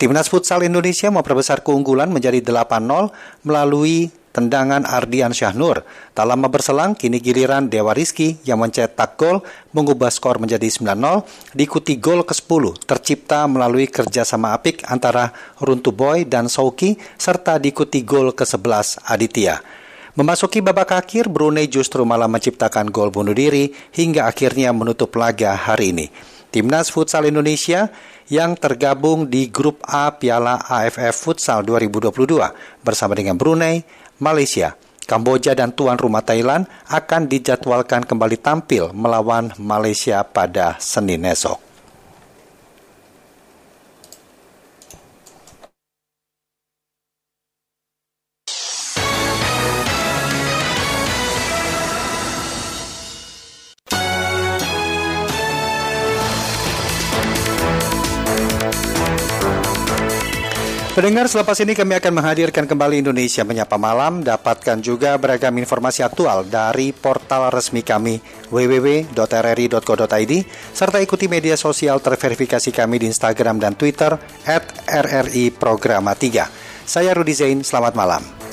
[0.00, 3.12] Timnas Futsal Indonesia memperbesar keunggulan menjadi 8-0
[3.44, 5.82] melalui tendangan Ardian Syahnur.
[6.14, 9.42] Tak lama berselang, kini giliran Dewa Rizky yang mencetak gol
[9.74, 16.46] mengubah skor menjadi 9-0, diikuti gol ke-10 tercipta melalui kerjasama apik antara Runtu Boy dan
[16.46, 19.62] Sauki, serta diikuti gol ke-11 Aditya.
[20.18, 25.94] Memasuki babak akhir, Brunei justru malah menciptakan gol bunuh diri hingga akhirnya menutup laga hari
[25.94, 26.06] ini.
[26.50, 27.94] Timnas Futsal Indonesia
[28.26, 33.86] yang tergabung di Grup A Piala AFF Futsal 2022 bersama dengan Brunei,
[34.20, 34.76] Malaysia,
[35.08, 41.69] Kamboja dan tuan rumah Thailand akan dijadwalkan kembali tampil melawan Malaysia pada Senin esok.
[61.00, 64.20] Pendengar, selepas ini kami akan menghadirkan kembali Indonesia Menyapa Malam.
[64.20, 68.20] Dapatkan juga beragam informasi aktual dari portal resmi kami
[68.52, 70.32] www.rri.co.id
[70.76, 74.12] serta ikuti media sosial terverifikasi kami di Instagram dan Twitter
[74.44, 76.84] at RRI Programa 3.
[76.84, 78.49] Saya Rudi Zain, selamat malam.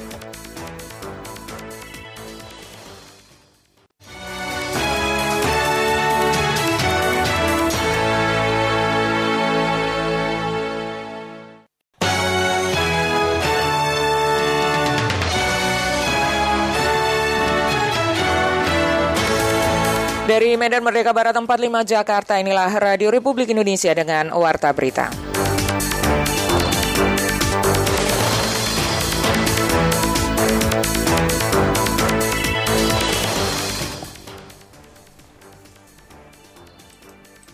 [20.37, 25.09] Dari Medan Merdeka Barat 45 Jakarta, inilah Radio Republik Indonesia dengan Warta Berita.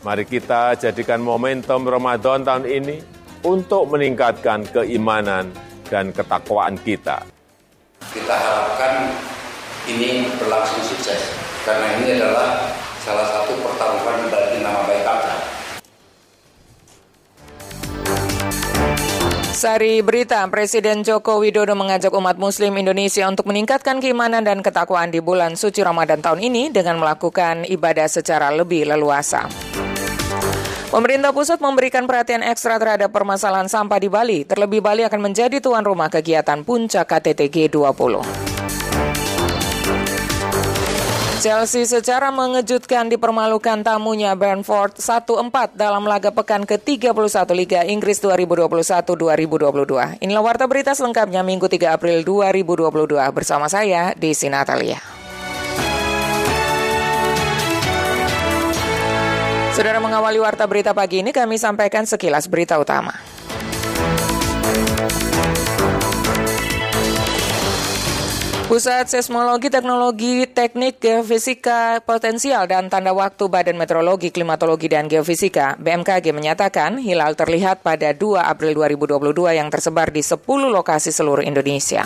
[0.03, 2.99] Mari kita jadikan momentum Ramadan tahun ini
[3.47, 5.55] untuk meningkatkan keimanan
[5.87, 7.23] dan ketakwaan kita.
[8.11, 9.07] Kita harapkan
[9.87, 15.35] ini berlangsung sukses karena ini adalah salah satu pertaruhan bagi nama baik bangsa.
[19.53, 25.23] Sari berita, Presiden Joko Widodo mengajak umat muslim Indonesia untuk meningkatkan keimanan dan ketakwaan di
[25.23, 29.47] bulan suci Ramadan tahun ini dengan melakukan ibadah secara lebih leluasa.
[30.91, 34.39] Pemerintah pusat memberikan perhatian ekstra terhadap permasalahan sampah di Bali.
[34.43, 38.52] Terlebih Bali akan menjadi tuan rumah kegiatan puncak KTT G20.
[41.43, 47.11] Chelsea secara mengejutkan dipermalukan tamunya Brentford 1-4 dalam laga pekan ke-31
[47.51, 50.23] Liga Inggris 2021-2022.
[50.23, 52.87] Inilah warta berita selengkapnya Minggu 3 April 2022
[53.35, 55.03] bersama saya Desi Natalia.
[59.75, 63.32] Saudara mengawali warta berita pagi ini kami sampaikan sekilas berita utama.
[68.73, 76.33] Pusat Seismologi, Teknologi, Teknik, Geofisika, Potensial, dan Tanda Waktu Badan Meteorologi, Klimatologi, dan Geofisika BMKG
[76.33, 80.41] menyatakan hilal terlihat pada 2 April 2022 yang tersebar di 10
[80.73, 82.01] lokasi seluruh Indonesia.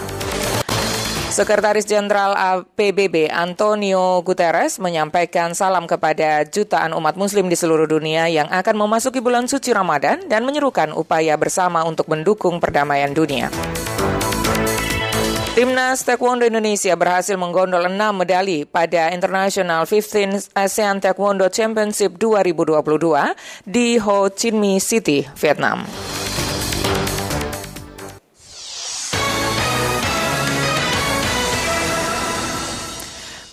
[1.32, 2.36] Sekretaris Jenderal
[2.76, 9.24] PBB Antonio Guterres menyampaikan salam kepada jutaan umat muslim di seluruh dunia yang akan memasuki
[9.24, 13.47] bulan suci Ramadan dan menyerukan upaya bersama untuk mendukung perdamaian dunia.
[15.58, 22.86] Timnas Taekwondo Indonesia berhasil menggondol 6 medali pada International 15 ASEAN Taekwondo Championship 2022
[23.66, 25.82] di Ho Chi Minh City, Vietnam.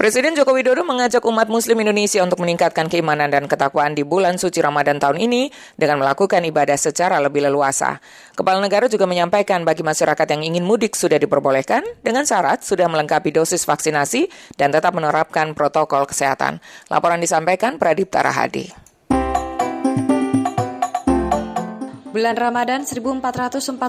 [0.05, 4.61] Presiden Joko Widodo mengajak umat muslim Indonesia untuk meningkatkan keimanan dan ketakwaan di bulan suci
[4.61, 5.49] Ramadan tahun ini
[5.81, 8.05] dengan melakukan ibadah secara lebih leluasa.
[8.37, 13.33] Kepala negara juga menyampaikan bagi masyarakat yang ingin mudik sudah diperbolehkan dengan syarat sudah melengkapi
[13.33, 14.29] dosis vaksinasi
[14.61, 16.61] dan tetap menerapkan protokol kesehatan.
[16.93, 18.77] Laporan disampaikan Pradip Tarahadi.
[22.13, 23.81] Bulan Ramadan 1443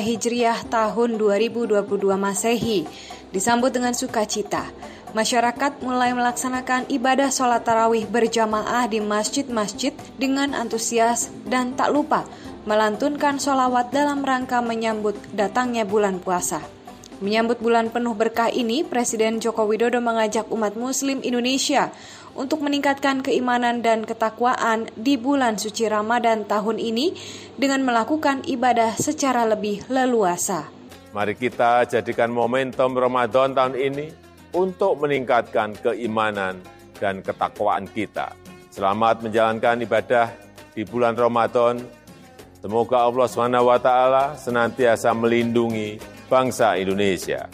[0.00, 1.76] Hijriah tahun 2022
[2.16, 2.88] Masehi
[3.30, 4.64] disambut dengan sukacita
[5.16, 12.28] masyarakat mulai melaksanakan ibadah sholat tarawih berjamaah di masjid-masjid dengan antusias dan tak lupa
[12.68, 16.60] melantunkan sholawat dalam rangka menyambut datangnya bulan puasa.
[17.18, 21.90] Menyambut bulan penuh berkah ini, Presiden Joko Widodo mengajak umat Muslim Indonesia
[22.38, 27.16] untuk meningkatkan keimanan dan ketakwaan di bulan suci Ramadan tahun ini
[27.58, 30.70] dengan melakukan ibadah secara lebih leluasa.
[31.10, 36.60] Mari kita jadikan momentum Ramadan tahun ini untuk meningkatkan keimanan
[36.98, 38.32] dan ketakwaan kita.
[38.68, 40.30] Selamat menjalankan ibadah
[40.76, 41.82] di bulan Ramadan.
[42.58, 43.90] Semoga Allah SWT
[44.38, 47.46] senantiasa melindungi bangsa Indonesia.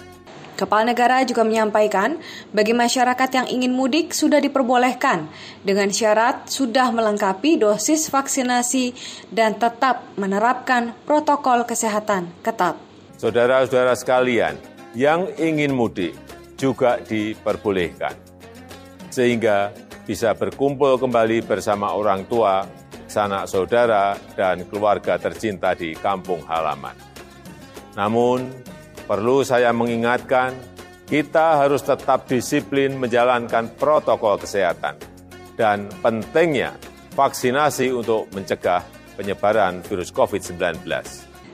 [0.55, 2.15] Kepala negara juga menyampaikan,
[2.55, 5.27] bagi masyarakat yang ingin mudik sudah diperbolehkan
[5.67, 8.95] dengan syarat sudah melengkapi dosis vaksinasi
[9.35, 12.79] dan tetap menerapkan protokol kesehatan ketat.
[13.19, 14.55] Saudara-saudara sekalian
[14.95, 16.15] yang ingin mudik,
[16.55, 18.15] juga diperbolehkan,
[19.11, 19.71] sehingga
[20.05, 22.69] bisa berkumpul kembali bersama orang tua,
[23.09, 26.95] sanak saudara, dan keluarga tercinta di kampung halaman.
[27.97, 28.51] Namun,
[29.09, 30.53] perlu saya mengingatkan,
[31.05, 34.97] kita harus tetap disiplin menjalankan protokol kesehatan
[35.55, 36.75] dan pentingnya
[37.15, 38.83] vaksinasi untuk mencegah
[39.15, 40.83] penyebaran virus COVID-19.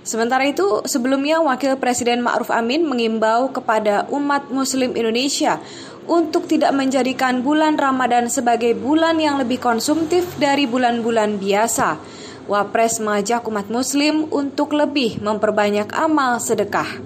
[0.00, 5.60] Sementara itu, sebelumnya Wakil Presiden Ma'ruf Amin mengimbau kepada umat muslim Indonesia
[6.08, 12.00] untuk tidak menjadikan bulan Ramadan sebagai bulan yang lebih konsumtif dari bulan-bulan biasa.
[12.48, 16.98] Wapres mengajak umat muslim untuk lebih memperbanyak amal sedekah.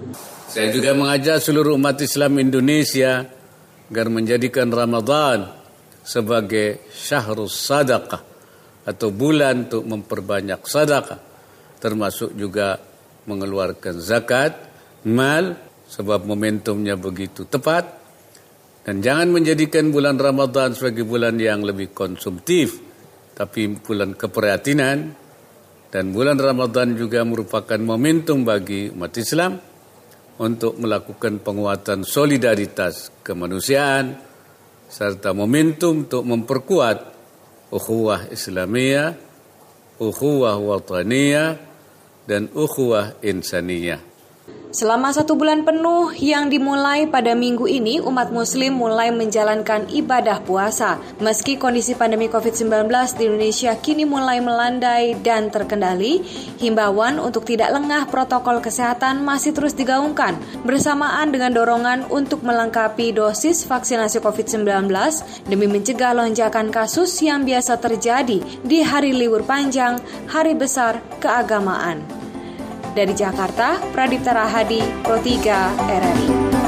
[0.47, 3.27] Saya juga mengajak seluruh umat Islam Indonesia
[3.91, 5.51] agar menjadikan Ramadan
[6.01, 8.23] sebagai syahrus sadaqah
[8.87, 11.34] atau bulan untuk memperbanyak sadaqah
[11.85, 12.81] termasuk juga
[13.29, 14.57] mengeluarkan zakat,
[15.05, 15.53] mal,
[15.85, 18.01] sebab momentumnya begitu tepat.
[18.81, 22.81] Dan jangan menjadikan bulan Ramadan sebagai bulan yang lebih konsumtif,
[23.37, 25.13] tapi bulan keprihatinan.
[25.93, 29.61] Dan bulan Ramadan juga merupakan momentum bagi umat Islam
[30.41, 34.17] untuk melakukan penguatan solidaritas kemanusiaan,
[34.89, 36.97] serta momentum untuk memperkuat
[37.71, 39.15] ukhuwah Islamiyah,
[39.97, 41.74] ukhuwah wataniyah,
[42.25, 44.14] dan ukhuwah insaniyah.
[44.75, 50.99] Selama satu bulan penuh yang dimulai pada minggu ini, umat muslim mulai menjalankan ibadah puasa.
[51.23, 56.19] Meski kondisi pandemi COVID-19 di Indonesia kini mulai melandai dan terkendali,
[56.59, 60.35] himbauan untuk tidak lengah protokol kesehatan masih terus digaungkan,
[60.67, 64.91] bersamaan dengan dorongan untuk melengkapi dosis vaksinasi COVID-19
[65.47, 72.24] demi mencegah lonjakan kasus yang biasa terjadi di hari libur panjang, hari besar keagamaan.
[72.95, 75.51] Dari Jakarta, Pradipta Rahadi, Pro 3
[75.83, 76.64] RRI.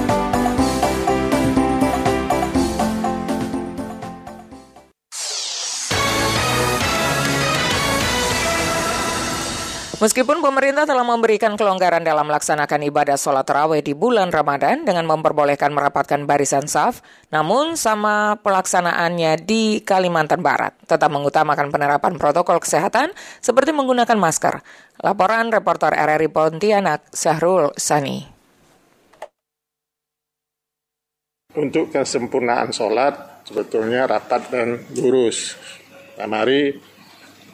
[9.98, 15.74] Meskipun pemerintah telah memberikan kelonggaran dalam melaksanakan ibadah sholat terawih di bulan Ramadan dengan memperbolehkan
[15.74, 17.02] merapatkan barisan saf,
[17.34, 23.10] namun sama pelaksanaannya di Kalimantan Barat, tetap mengutamakan penerapan protokol kesehatan
[23.42, 24.62] seperti menggunakan masker.
[25.02, 28.22] Laporan reporter RRI Pontianak, Syahrul Sani.
[31.58, 35.58] Untuk kesempurnaan sholat, sebetulnya rapat dan lurus.
[36.22, 36.78] Nah, mari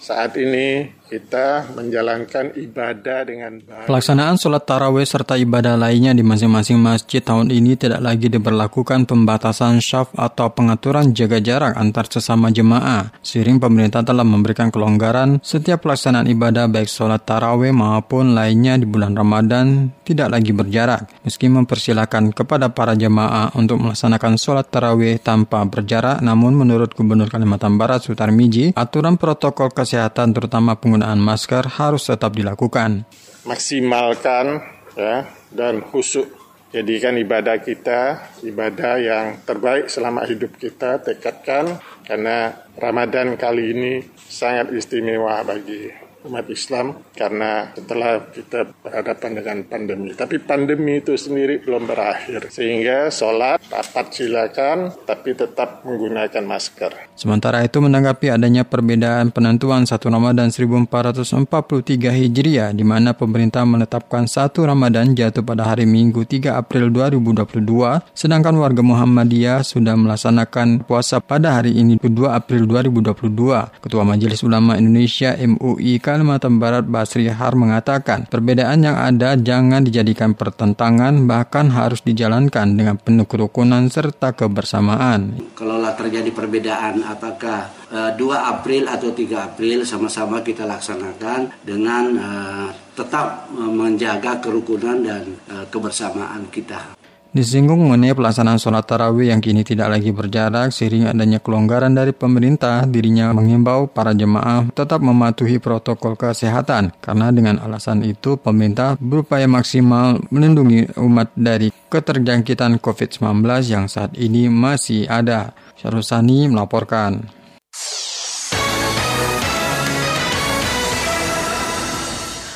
[0.03, 3.85] saat ini kita menjalankan ibadah dengan baik.
[3.85, 9.77] Pelaksanaan sholat taraweh serta ibadah lainnya di masing-masing masjid tahun ini tidak lagi diberlakukan pembatasan
[9.77, 13.13] syaf atau pengaturan jaga jarak antar sesama jemaah.
[13.21, 19.13] Seiring pemerintah telah memberikan kelonggaran setiap pelaksanaan ibadah baik sholat taraweh maupun lainnya di bulan
[19.13, 21.13] Ramadan tidak lagi berjarak.
[21.21, 27.77] Meski mempersilahkan kepada para jemaah untuk melaksanakan sholat taraweh tanpa berjarak, namun menurut Gubernur Kalimantan
[27.77, 33.03] Barat Sutarmiji, aturan protokol kesehatan terutama penggunaan penggunaan masker harus tetap dilakukan.
[33.43, 34.63] Maksimalkan
[34.95, 36.31] ya dan khusyuk
[36.71, 41.75] jadikan ibadah kita ibadah yang terbaik selama hidup kita tekadkan
[42.07, 45.91] karena Ramadan kali ini sangat istimewa bagi
[46.27, 50.09] umat Islam karena setelah kita berhadapan dengan pandemi.
[50.15, 52.49] Tapi pandemi itu sendiri belum berakhir.
[52.49, 57.13] Sehingga sholat dapat silakan tapi tetap menggunakan masker.
[57.13, 64.49] Sementara itu menanggapi adanya perbedaan penentuan 1 Ramadan 1443 Hijriah di mana pemerintah menetapkan 1
[64.63, 71.59] Ramadan jatuh pada hari Minggu 3 April 2022 sedangkan warga Muhammadiyah sudah melaksanakan puasa pada
[71.59, 73.83] hari ini 2 April 2022.
[73.83, 80.37] Ketua Majelis Ulama Indonesia MUI Kalimantan Barat Basri Har mengatakan, perbedaan yang ada jangan dijadikan
[80.37, 85.41] pertentangan, bahkan harus dijalankan dengan penuh kerukunan serta kebersamaan.
[85.57, 92.03] Kalau terjadi perbedaan apakah uh, eh, 2 April atau 3 April sama-sama kita laksanakan dengan
[92.17, 97.02] uh, tetap uh, menjaga kerukunan dan uh, kebersamaan kita.
[97.33, 102.85] Disinggung mengenai pelaksanaan sholat tarawih yang kini tidak lagi berjarak seiring adanya kelonggaran dari pemerintah,
[102.85, 110.21] dirinya mengimbau para jemaah tetap mematuhi protokol kesehatan karena dengan alasan itu pemerintah berupaya maksimal
[110.29, 113.25] melindungi umat dari keterjangkitan COVID-19
[113.65, 115.57] yang saat ini masih ada.
[115.73, 117.42] Syarusani melaporkan.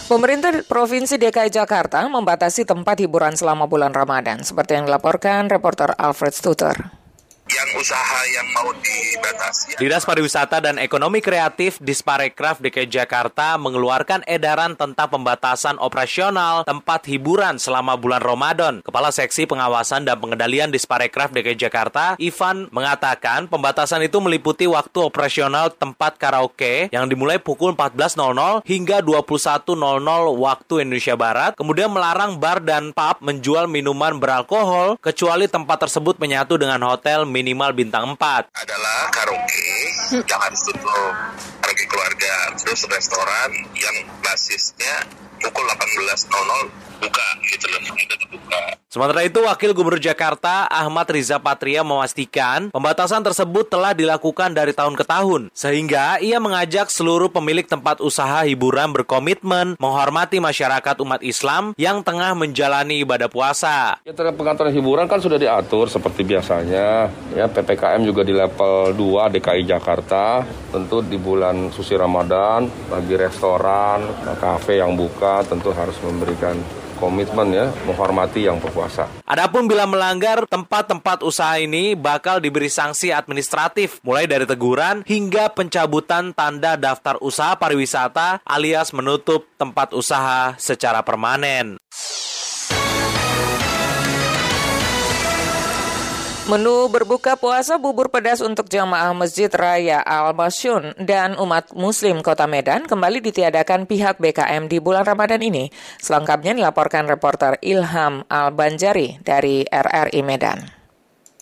[0.08, 6.32] Pemerintah Provinsi DKI Jakarta membatasi tempat hiburan selama bulan Ramadan, seperti yang dilaporkan reporter Alfred
[6.32, 6.96] Stuter
[7.58, 9.82] yang usaha yang mau dibatasi.
[9.82, 17.58] Dinas Pariwisata dan Ekonomi Kreatif Disparekraf DKI Jakarta mengeluarkan edaran tentang pembatasan operasional tempat hiburan
[17.58, 18.86] selama bulan Ramadan.
[18.86, 25.74] Kepala Seksi Pengawasan dan Pengendalian Disparekraf DKI Jakarta, Ivan, mengatakan pembatasan itu meliputi waktu operasional
[25.74, 29.66] tempat karaoke yang dimulai pukul 14.00 hingga 21.00
[30.38, 36.60] waktu Indonesia Barat, kemudian melarang bar dan pub menjual minuman beralkohol kecuali tempat tersebut menyatu
[36.62, 38.51] dengan hotel, minimal bintang 4.
[38.51, 39.71] Adalah karaoke
[40.11, 41.15] yang harus tutup
[41.63, 45.07] karaoke keluarga, terus restoran yang basisnya
[45.39, 47.81] pukul 18.00 buka gitu loh,
[48.33, 48.59] buka.
[48.87, 54.97] Sementara itu, Wakil Gubernur Jakarta Ahmad Riza Patria memastikan pembatasan tersebut telah dilakukan dari tahun
[54.97, 61.75] ke tahun, sehingga ia mengajak seluruh pemilik tempat usaha hiburan berkomitmen menghormati masyarakat umat Islam
[61.77, 64.01] yang tengah menjalani ibadah puasa.
[64.07, 69.67] Ya, pengaturan hiburan kan sudah diatur seperti biasanya, ya PPKM juga di level 2 DKI
[69.67, 70.41] Jakarta,
[70.73, 74.09] tentu di bulan suci Ramadan bagi restoran,
[74.41, 76.57] kafe yang buka tentu harus memberikan
[76.97, 79.07] komitmen ya menghormati yang berpuasa.
[79.23, 86.35] Adapun bila melanggar tempat-tempat usaha ini bakal diberi sanksi administratif mulai dari teguran hingga pencabutan
[86.35, 91.79] tanda daftar usaha pariwisata alias menutup tempat usaha secara permanen.
[96.47, 102.87] Menu berbuka puasa bubur pedas untuk jamaah Masjid Raya Al-Masyun dan umat muslim kota Medan
[102.87, 105.67] kembali ditiadakan pihak BKM di bulan Ramadan ini.
[105.99, 110.63] Selengkapnya dilaporkan reporter Ilham Al-Banjari dari RRI Medan.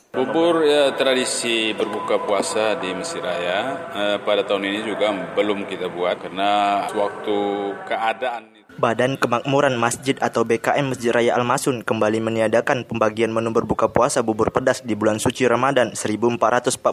[0.09, 3.59] Bubur ya, tradisi berbuka puasa di Masjid Raya
[3.93, 7.37] eh, pada tahun ini juga belum kita buat karena waktu
[7.85, 14.19] keadaan Badan Kemakmuran Masjid atau BKM Masjid Raya Al-Masun kembali meniadakan pembagian menu berbuka puasa
[14.19, 16.83] bubur pedas di bulan suci Ramadan 1443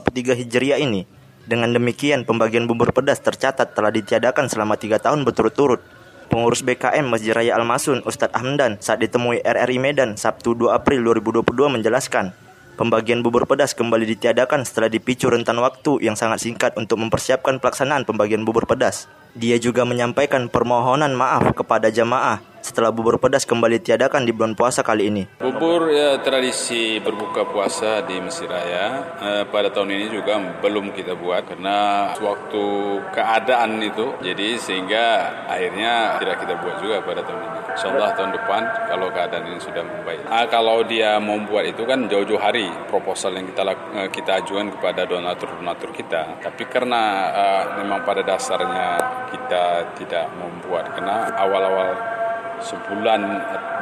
[0.46, 1.10] Hijriah ini.
[1.42, 5.82] Dengan demikian, pembagian bubur pedas tercatat telah ditiadakan selama tiga tahun berturut-turut.
[6.30, 11.66] Pengurus BKM Masjid Raya Al-Masun, Ustadz Ahmdan, saat ditemui RRI Medan Sabtu 2 April 2022
[11.66, 12.30] menjelaskan,
[12.78, 18.06] pembagian bubur pedas kembali ditiadakan setelah dipicu rentan waktu yang sangat singkat untuk mempersiapkan pelaksanaan
[18.06, 19.10] pembagian bubur pedas.
[19.32, 24.86] Dia juga menyampaikan permohonan maaf kepada jamaah setelah bubur pedas kembali tiadakan di bulan puasa
[24.86, 25.22] kali ini.
[25.42, 31.18] Bubur ya tradisi berbuka puasa di Mesir Raya eh, pada tahun ini juga belum kita
[31.18, 32.64] buat karena waktu
[33.10, 35.04] keadaan itu jadi sehingga
[35.50, 37.58] akhirnya tidak kita buat juga pada tahun ini.
[37.72, 40.22] Insyaallah tahun depan kalau keadaan ini sudah membaik.
[40.30, 43.62] Ah, kalau dia mau buat itu kan jauh-jauh hari proposal yang kita
[43.98, 46.38] eh, kita ajukan kepada donatur-donatur kita.
[46.38, 47.02] Tapi karena
[47.32, 49.00] uh, memang pada dasarnya
[49.32, 52.21] kita tidak membuat karena awal-awal
[52.62, 53.20] sebulan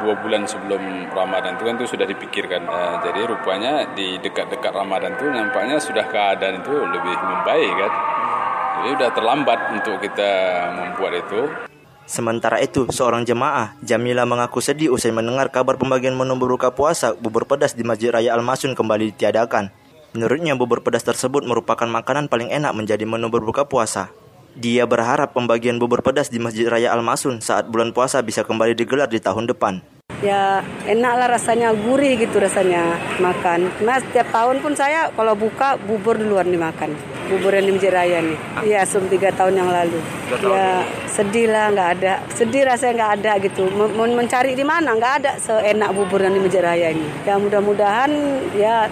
[0.01, 5.13] dua bulan sebelum Ramadan itu kan itu sudah dipikirkan nah, jadi rupanya di dekat-dekat Ramadan
[5.15, 7.91] itu nampaknya sudah keadaan itu lebih membaik kan
[8.81, 10.31] jadi sudah terlambat untuk kita
[10.73, 11.41] membuat itu
[12.11, 17.47] Sementara itu, seorang jemaah, Jamila mengaku sedih usai mendengar kabar pembagian menu berbuka puasa bubur
[17.47, 19.71] pedas di Masjid Raya Al-Masun kembali ditiadakan.
[20.11, 24.11] Menurutnya, bubur pedas tersebut merupakan makanan paling enak menjadi menu berbuka puasa.
[24.51, 29.07] Dia berharap pembagian bubur pedas di Masjid Raya Al-Masun saat bulan puasa bisa kembali digelar
[29.07, 29.79] di tahun depan.
[30.19, 33.71] Ya enaklah rasanya gurih gitu rasanya makan.
[33.81, 36.91] Mas setiap tahun pun saya kalau buka bubur duluan dimakan.
[37.31, 38.37] Bubur yang di Masjid Raya nih.
[38.67, 40.03] Iya, sebelum tiga tahun yang lalu.
[40.43, 42.13] Ya sedih lah nggak ada.
[42.35, 43.63] Sedih rasanya nggak ada gitu.
[43.71, 47.07] Mau mencari di mana nggak ada seenak bubur yang di Masjid Raya ini.
[47.23, 48.11] Ya mudah-mudahan
[48.59, 48.91] ya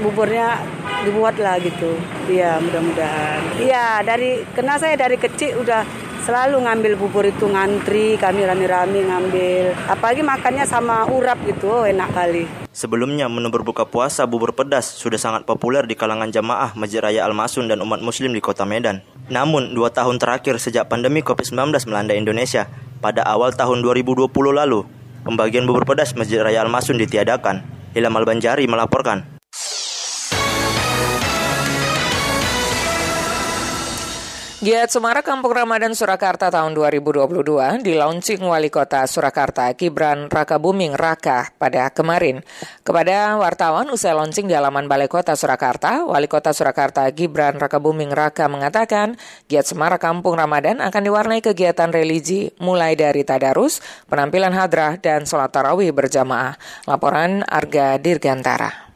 [0.00, 0.58] buburnya
[1.04, 1.94] dibuat lah gitu.
[2.30, 3.60] Iya mudah-mudahan.
[3.60, 5.82] Iya dari kena saya dari kecil udah
[6.28, 9.72] selalu ngambil bubur itu ngantri kami rame-rame ngambil.
[9.88, 12.44] Apalagi makannya sama urap gitu oh, enak kali.
[12.68, 17.66] Sebelumnya menu berbuka puasa bubur pedas sudah sangat populer di kalangan jamaah Masjid Raya Al-Masun
[17.66, 19.02] dan umat muslim di kota Medan.
[19.32, 22.70] Namun, dua tahun terakhir sejak pandemi COVID-19 melanda Indonesia,
[23.02, 24.86] pada awal tahun 2020 lalu,
[25.26, 27.66] pembagian bubur pedas Masjid Raya Al-Masun ditiadakan.
[27.96, 29.37] Ilham Al-Banjari melaporkan.
[34.58, 37.30] Giat Semarak Kampung Ramadan Surakarta tahun 2022
[37.78, 42.42] di launching Wali Kota Surakarta Gibran Raka Buming Raka pada kemarin.
[42.82, 48.10] Kepada wartawan usai launching di halaman Balai Kota Surakarta, Wali Kota Surakarta Gibran Raka Buming
[48.10, 49.14] Raka mengatakan
[49.46, 53.78] Giat Semarak Kampung Ramadan akan diwarnai kegiatan religi mulai dari tadarus,
[54.10, 56.58] penampilan hadrah, dan sholat tarawih berjamaah.
[56.90, 58.87] Laporan Arga Dirgantara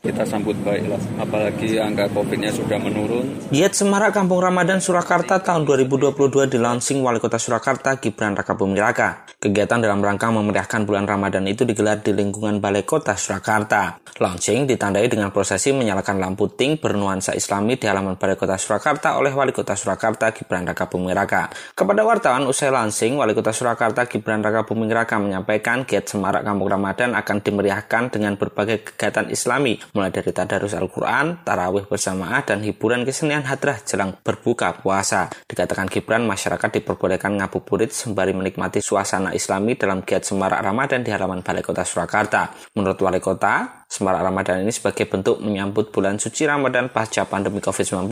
[0.00, 3.36] kita sambut baiklah apalagi angka covid-nya sudah menurun.
[3.52, 8.80] Giat Semarak Kampung Ramadan Surakarta tahun 2022 di launching Wali Kota Surakarta Gibran Raka Buming
[8.80, 9.28] Raka.
[9.36, 14.00] Kegiatan dalam rangka memeriahkan bulan Ramadan itu digelar di lingkungan Balai Kota Surakarta.
[14.16, 19.36] Launching ditandai dengan prosesi menyalakan lampu ting bernuansa islami di halaman Balai Kota Surakarta oleh
[19.36, 21.52] Wali Kota Surakarta Gibran Raka Buming Raka.
[21.76, 26.72] Kepada wartawan usai launching, Wali Kota Surakarta Gibran Raka Buming Raka menyampaikan Giat Semarak Kampung
[26.72, 33.02] Ramadan akan dimeriahkan dengan berbagai kegiatan islami mulai dari tadarus Al-Quran, tarawih bersamaah, dan hiburan
[33.02, 35.32] kesenian hadrah jelang berbuka puasa.
[35.48, 41.40] Dikatakan Gibran, masyarakat diperbolehkan ngabuburit sembari menikmati suasana islami dalam giat semarak Ramadan di halaman
[41.40, 42.52] Balai Kota Surakarta.
[42.76, 48.06] Menurut Wali Kota, Semarak Ramadan ini sebagai bentuk menyambut bulan suci Ramadan pasca pandemi COVID-19.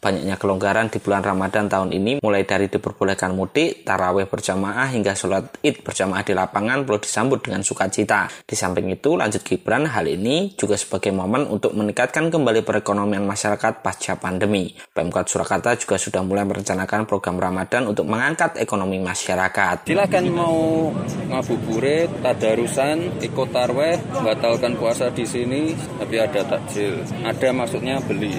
[0.00, 5.60] Banyaknya kelonggaran di bulan Ramadan tahun ini mulai dari diperbolehkan mudik, taraweh berjamaah hingga sholat
[5.60, 8.24] id berjamaah di lapangan perlu disambut dengan sukacita.
[8.40, 13.84] Di samping itu, lanjut Gibran, hal ini juga sebagai momen untuk meningkatkan kembali perekonomian masyarakat
[13.84, 14.72] pasca pandemi.
[14.96, 19.84] Pemkot Surakarta juga sudah mulai merencanakan program Ramadan untuk mengangkat ekonomi masyarakat.
[19.84, 20.88] Silakan mau
[21.28, 27.02] ngabuburit, tadarusan, ikut tarweh, batalkan puasa di sini tapi ada takjil.
[27.26, 28.38] Ada maksudnya beli.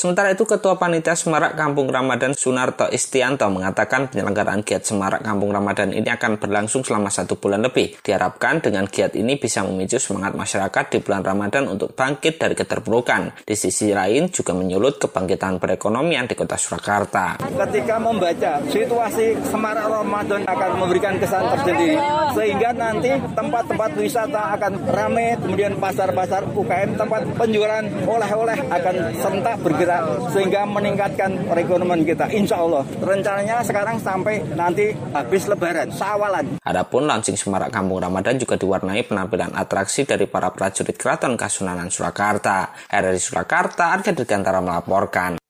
[0.00, 5.92] Sementara itu Ketua Panitia Semarak Kampung Ramadan Sunarto Istianto mengatakan penyelenggaraan giat Semarak Kampung Ramadan
[5.92, 8.00] ini akan berlangsung selama satu bulan lebih.
[8.00, 13.44] Diharapkan dengan giat ini bisa memicu semangat masyarakat di bulan Ramadan untuk bangkit dari keterpurukan.
[13.44, 17.36] Di sisi lain juga menyulut kebangkitan perekonomian di kota Surakarta.
[17.44, 22.00] Ketika membaca situasi Semarak Ramadan akan memberikan kesan tersendiri
[22.32, 25.76] sehingga nanti tempat-tempat wisata akan ramai kemudian
[26.20, 30.02] pasar-pasar UKM tempat penjualan oleh-oleh akan sentak bergerak
[30.36, 32.28] sehingga meningkatkan perekonomian kita.
[32.28, 32.84] Insya Allah.
[33.00, 36.60] Rencananya sekarang sampai nanti habis lebaran, sawalan.
[36.60, 42.76] Adapun launching Semarak Kampung Ramadan juga diwarnai penampilan atraksi dari para prajurit Keraton Kasunanan Surakarta.
[42.92, 45.40] RRI Surakarta, Arga Dirgantara melaporkan.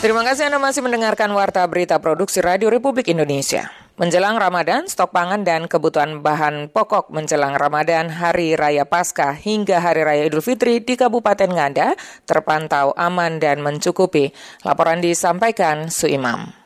[0.00, 3.68] Terima kasih Anda masih mendengarkan Warta Berita Produksi Radio Republik Indonesia.
[4.00, 10.00] Menjelang Ramadan, stok pangan dan kebutuhan bahan pokok menjelang Ramadan, Hari Raya Paskah hingga Hari
[10.00, 11.92] Raya Idul Fitri di Kabupaten Ngada
[12.24, 14.32] terpantau aman dan mencukupi.
[14.64, 16.59] Laporan disampaikan Suimam.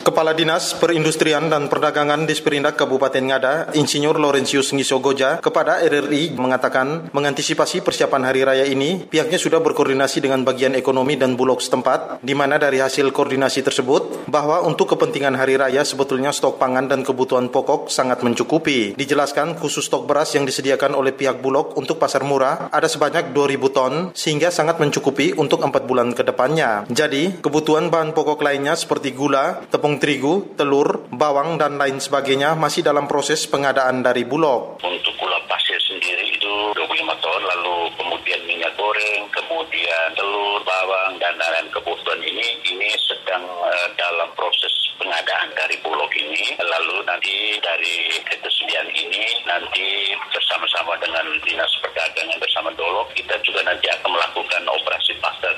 [0.00, 7.12] Kepala Dinas Perindustrian dan Perdagangan di Sperindak Kabupaten Ngada, Insinyur Laurentius Ngisogoja, kepada RRI mengatakan
[7.12, 12.32] mengantisipasi persiapan hari raya ini, pihaknya sudah berkoordinasi dengan bagian ekonomi dan bulog setempat, di
[12.32, 17.52] mana dari hasil koordinasi tersebut, bahwa untuk kepentingan hari raya sebetulnya stok pangan dan kebutuhan
[17.52, 18.96] pokok sangat mencukupi.
[18.96, 23.76] Dijelaskan khusus stok beras yang disediakan oleh pihak bulog untuk pasar murah ada sebanyak 2.000
[23.76, 26.88] ton, sehingga sangat mencukupi untuk 4 bulan ke depannya.
[26.88, 32.54] Jadi, kebutuhan bahan pokok lainnya seperti gula, tepung tepung terigu, telur, bawang, dan lain sebagainya
[32.54, 34.78] masih dalam proses pengadaan dari Bulog.
[34.86, 41.34] Untuk gula pasir sendiri itu 25 ton, lalu kemudian minyak goreng, kemudian telur, bawang, dan
[41.34, 46.54] lain-lain kebutuhan ini ini sedang uh, dalam proses pengadaan dari Bulog ini.
[46.62, 53.90] Lalu nanti dari ketersediaan ini nanti bersama-sama dengan Dinas Perdagangan bersama Dolog kita juga nanti
[53.90, 55.50] akan melakukan operasi pasar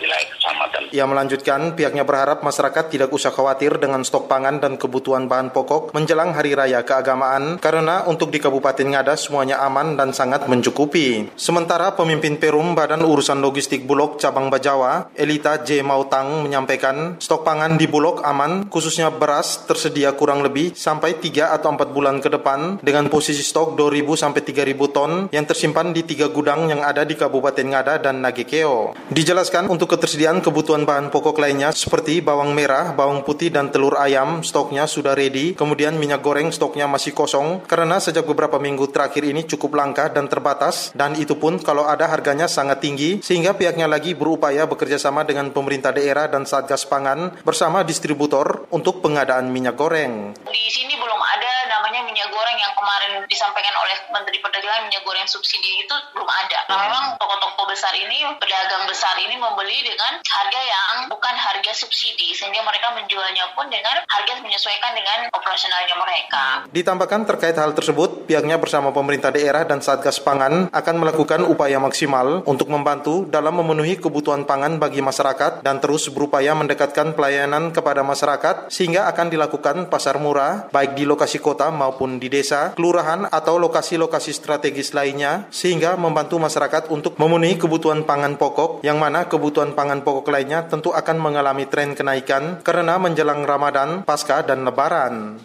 [0.00, 0.82] wilayah kecamatan.
[0.92, 5.92] Ia melanjutkan pihaknya berharap masyarakat tidak usah khawatir dengan stok pangan dan kebutuhan bahan pokok
[5.96, 11.34] menjelang hari raya keagamaan karena untuk di Kabupaten Ngada semuanya aman dan sangat mencukupi.
[11.34, 15.82] Sementara pemimpin Perum Badan Urusan Logistik Bulog Cabang Bajawa, Elita J.
[15.82, 21.74] Mautang menyampaikan stok pangan di Bulog aman khususnya beras tersedia kurang lebih sampai 3 atau
[21.74, 26.30] 4 bulan ke depan dengan posisi stok 2.000 sampai 3.000 ton yang tersimpan di tiga
[26.30, 28.94] gudang yang ada di Kabupaten Ngada dan Nagekeo.
[29.10, 34.00] Dijelaskan untuk ketersediaan kebutuhan bahan pokok lainnya seperti bawang merah, bawang putih, putih dan telur
[34.00, 35.52] ayam stoknya sudah ready.
[35.52, 40.24] Kemudian minyak goreng stoknya masih kosong karena sejak beberapa minggu terakhir ini cukup langka dan
[40.24, 45.28] terbatas dan itu pun kalau ada harganya sangat tinggi sehingga pihaknya lagi berupaya bekerja sama
[45.28, 50.32] dengan pemerintah daerah dan Satgas Pangan bersama distributor untuk pengadaan minyak goreng.
[50.48, 55.28] Di sini belum ada namanya minyak goreng yang kemarin disampaikan oleh Menteri Perdagangan minyak goreng
[55.28, 56.58] subsidi itu belum ada.
[56.72, 62.32] Nah, memang toko-toko besar ini, pedagang besar ini membeli dengan harga yang bukan harga subsidi
[62.32, 66.44] sehingga mereka menjual penjualnya pun dengan harga menyesuaikan dengan operasionalnya mereka.
[66.68, 72.44] Ditambahkan terkait hal tersebut, pihaknya bersama pemerintah daerah dan Satgas Pangan akan melakukan upaya maksimal
[72.44, 78.68] untuk membantu dalam memenuhi kebutuhan pangan bagi masyarakat dan terus berupaya mendekatkan pelayanan kepada masyarakat
[78.68, 84.36] sehingga akan dilakukan pasar murah baik di lokasi kota maupun di desa, kelurahan atau lokasi-lokasi
[84.36, 90.28] strategis lainnya sehingga membantu masyarakat untuk memenuhi kebutuhan pangan pokok yang mana kebutuhan pangan pokok
[90.28, 95.40] lainnya tentu akan mengalami tren kenaikan karena menjelang Ramadan, Pasca, dan Lebaran.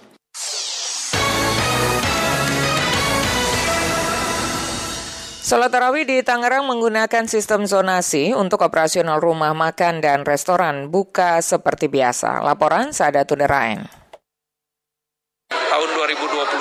[5.51, 11.91] Salat tarawih di Tangerang menggunakan sistem zonasi untuk operasional rumah makan dan restoran buka seperti
[11.91, 12.39] biasa.
[12.39, 13.83] Laporan Sadatun Derain.
[15.51, 16.60] Tahun 2022 ada berbagai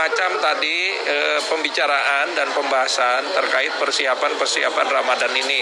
[0.00, 5.60] macam tadi e, pembicaraan dan pembahasan terkait persiapan-persiapan Ramadan ini.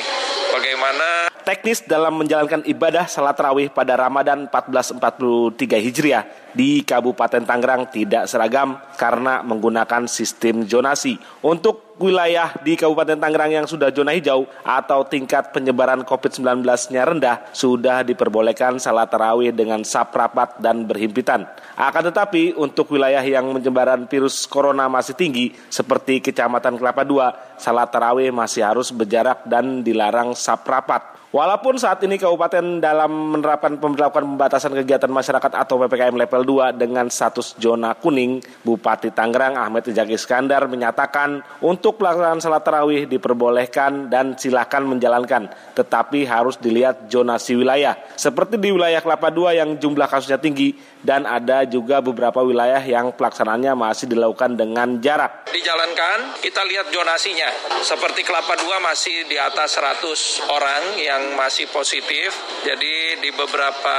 [0.54, 5.58] Bagaimana teknis dalam menjalankan ibadah salat tarawih pada Ramadan 1443
[5.90, 6.24] Hijriah
[6.54, 11.18] di Kabupaten Tangerang tidak seragam karena menggunakan sistem zonasi.
[11.42, 18.06] Untuk wilayah di Kabupaten Tangerang yang sudah zona hijau atau tingkat penyebaran COVID-19-nya rendah sudah
[18.06, 21.44] diperbolehkan salat tarawih dengan sap rapat dan berhimpitan.
[21.74, 27.18] Akan tetapi untuk wilayah yang penyebaran virus corona masih tinggi seperti Kecamatan Kelapa II,
[27.58, 31.17] salat tarawih masih harus berjarak dan dilarang sap rapat.
[31.28, 37.04] Walaupun saat ini kabupaten dalam menerapkan pemberlakuan pembatasan kegiatan masyarakat atau PPKM level 2 dengan
[37.12, 44.40] status zona kuning, Bupati Tangerang Ahmed Ijaki Iskandar menyatakan untuk pelaksanaan salat tarawih diperbolehkan dan
[44.40, 47.92] silakan menjalankan, tetapi harus dilihat zonasi wilayah.
[48.16, 53.12] Seperti di wilayah Kelapa II yang jumlah kasusnya tinggi dan ada juga beberapa wilayah yang
[53.12, 55.44] pelaksanaannya masih dilakukan dengan jarak.
[55.52, 57.52] Dijalankan, kita lihat zonasinya.
[57.84, 62.30] Seperti Kelapa II masih di atas 100 orang yang yang masih positif.
[62.62, 63.96] Jadi di beberapa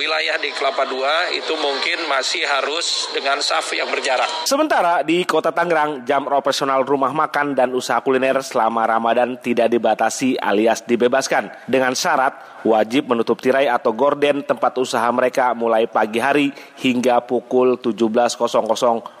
[0.00, 4.48] wilayah di Kelapa II itu mungkin masih harus dengan saf yang berjarak.
[4.48, 10.40] Sementara di Kota Tangerang, jam operasional rumah makan dan usaha kuliner selama Ramadan tidak dibatasi
[10.40, 16.48] alias dibebaskan dengan syarat wajib menutup tirai atau gorden tempat usaha mereka mulai pagi hari
[16.80, 18.40] hingga pukul 17.00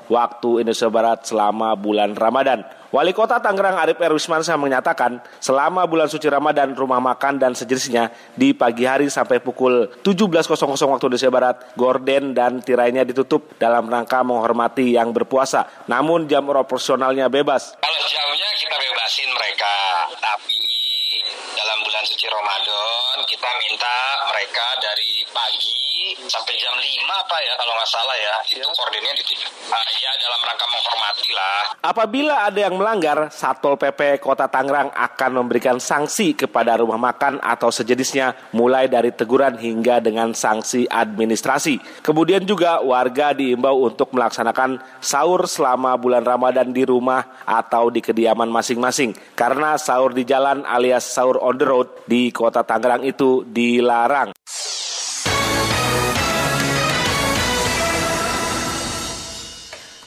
[0.08, 2.83] waktu Indonesia Barat selama bulan Ramadan.
[2.94, 8.54] Wali Kota Tangerang Arif Erwismansyah menyatakan selama bulan suci Ramadan rumah makan dan sejenisnya di
[8.54, 14.94] pagi hari sampai pukul 17.00 waktu Indonesia Barat gorden dan tirainya ditutup dalam rangka menghormati
[14.94, 15.66] yang berpuasa.
[15.90, 17.74] Namun jam operasionalnya bebas.
[17.82, 19.74] Kalau jamnya kita bebasin mereka,
[20.22, 20.62] tapi
[21.58, 23.96] dalam bulan suci Ramadan kita minta
[24.30, 25.83] mereka dari pagi
[26.26, 28.34] sampai jam 5 apa ya kalau nggak salah ya.
[28.54, 31.60] Itu koordinatnya di uh, ya dalam rangka menghormati lah.
[31.84, 37.68] Apabila ada yang melanggar, Satpol PP Kota Tangerang akan memberikan sanksi kepada rumah makan atau
[37.68, 42.04] sejenisnya mulai dari teguran hingga dengan sanksi administrasi.
[42.04, 48.48] Kemudian juga warga diimbau untuk melaksanakan sahur selama bulan Ramadan di rumah atau di kediaman
[48.48, 49.12] masing-masing.
[49.36, 54.32] Karena sahur di jalan alias sahur on the road di Kota Tangerang itu dilarang.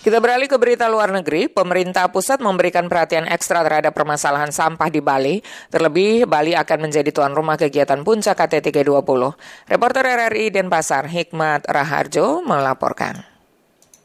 [0.07, 1.51] Kita beralih ke berita luar negeri.
[1.51, 5.43] Pemerintah pusat memberikan perhatian ekstra terhadap permasalahan sampah di Bali.
[5.67, 9.35] Terlebih, Bali akan menjadi tuan rumah kegiatan puncak KTT G20.
[9.67, 13.19] Reporter RRI Denpasar, Hikmat Raharjo, melaporkan.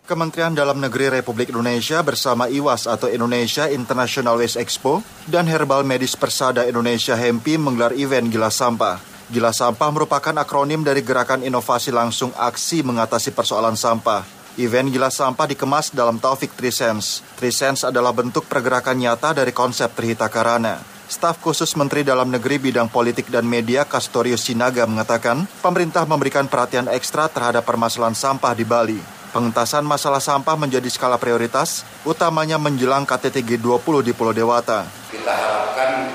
[0.02, 6.18] Kementerian Dalam Negeri Republik Indonesia bersama IWAS atau Indonesia International Waste Expo dan Herbal Medis
[6.18, 8.98] Persada Indonesia Hempi menggelar event Gila Sampah.
[9.30, 14.41] Gila Sampah merupakan akronim dari Gerakan Inovasi Langsung Aksi Mengatasi Persoalan Sampah.
[14.60, 17.24] Event Gila Sampah dikemas dalam Taufik Trisense.
[17.40, 20.76] Trisense adalah bentuk pergerakan nyata dari konsep Trihita Karana.
[21.08, 26.84] Staf khusus Menteri Dalam Negeri Bidang Politik dan Media Kastorius Sinaga mengatakan, pemerintah memberikan perhatian
[26.92, 29.00] ekstra terhadap permasalahan sampah di Bali.
[29.32, 34.84] Pengentasan masalah sampah menjadi skala prioritas, utamanya menjelang KTT G20 di Pulau Dewata.
[35.08, 36.12] Kita harapkan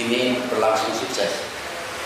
[0.00, 1.44] ini berlangsung sukses,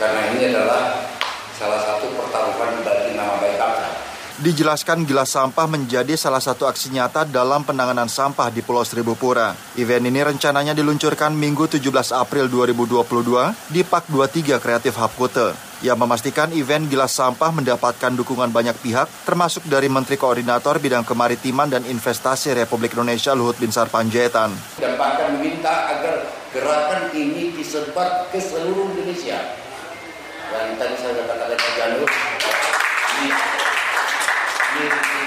[0.03, 1.07] karena ini adalah
[1.55, 4.00] salah satu pertaruhan bagi nama baik bangsa
[4.41, 9.53] dijelaskan Gila Sampah menjadi salah satu aksi nyata dalam penanganan sampah di Pulau Seribu Pura.
[9.77, 11.85] Event ini rencananya diluncurkan Minggu 17
[12.17, 15.53] April 2022 di Pak 23 Kreatif Hub Kute.
[15.85, 21.69] Ia memastikan event Gila Sampah mendapatkan dukungan banyak pihak, termasuk dari Menteri Koordinator Bidang Kemaritiman
[21.69, 24.53] dan Investasi Republik Indonesia Luhut Binsar Panjaitan.
[24.81, 29.41] Dan bahkan meminta agar gerakan ini disebar ke seluruh Indonesia.
[30.51, 31.20] Dan tadi saya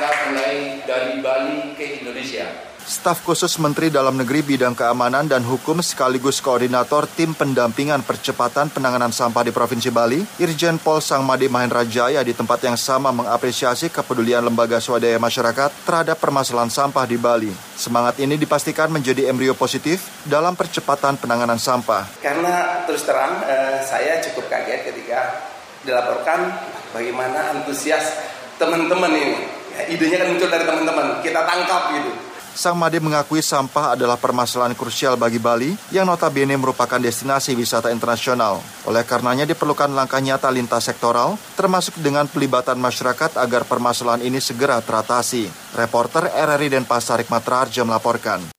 [0.03, 2.43] kita mulai dari Bali ke Indonesia.
[2.83, 9.15] Staf khusus Menteri Dalam Negeri Bidang Keamanan dan Hukum sekaligus koordinator tim pendampingan percepatan penanganan
[9.15, 14.43] sampah di Provinsi Bali, Irjen Pol Sangmadi Mahendra Jaya di tempat yang sama mengapresiasi kepedulian
[14.43, 17.55] lembaga swadaya masyarakat terhadap permasalahan sampah di Bali.
[17.79, 22.19] Semangat ini dipastikan menjadi embrio positif dalam percepatan penanganan sampah.
[22.19, 25.47] Karena terus terang eh, saya cukup kaget ketika
[25.87, 26.51] dilaporkan
[26.91, 28.19] bagaimana antusias
[28.59, 29.62] teman-teman ini.
[29.73, 32.11] Ya, idenya kan muncul dari teman-teman, kita tangkap gitu.
[32.53, 38.61] Sang Made mengakui sampah adalah permasalahan krusial bagi Bali yang notabene merupakan destinasi wisata internasional.
[38.85, 44.77] Oleh karenanya diperlukan langkah nyata lintas sektoral, termasuk dengan pelibatan masyarakat agar permasalahan ini segera
[44.85, 45.49] teratasi.
[45.73, 48.53] Reporter RRI Denpasar Hikmat Rarja melaporkan.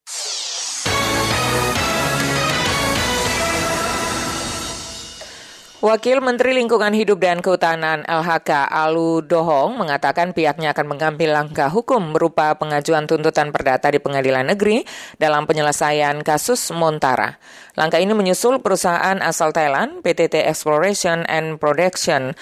[5.85, 12.17] Wakil Menteri Lingkungan Hidup dan Kehutanan LHK Alu Dohong mengatakan pihaknya akan mengambil langkah hukum
[12.17, 14.89] berupa pengajuan tuntutan perdata di pengadilan negeri
[15.21, 17.37] dalam penyelesaian kasus Montara.
[17.77, 22.33] Langkah ini menyusul perusahaan asal Thailand, PTT Exploration and Production,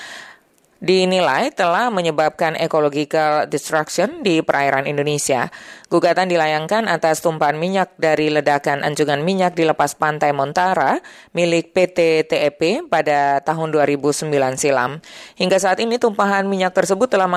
[0.82, 5.46] dinilai telah menyebabkan ecological destruction di perairan Indonesia.
[5.86, 10.98] Gugatan dilayangkan atas tumpahan minyak dari ledakan anjungan minyak di lepas pantai Montara
[11.38, 14.26] milik PT TEP pada tahun 2009
[14.58, 14.98] silam.
[15.38, 17.30] Hingga saat ini tumpahan minyak tersebut telah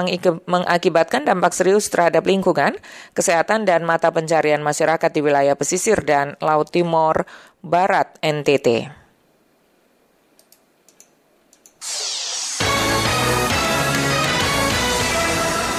[0.50, 2.74] mengakibatkan dampak serius terhadap lingkungan,
[3.14, 7.30] kesehatan dan mata pencarian masyarakat di wilayah pesisir dan Laut Timur
[7.62, 9.05] Barat NTT.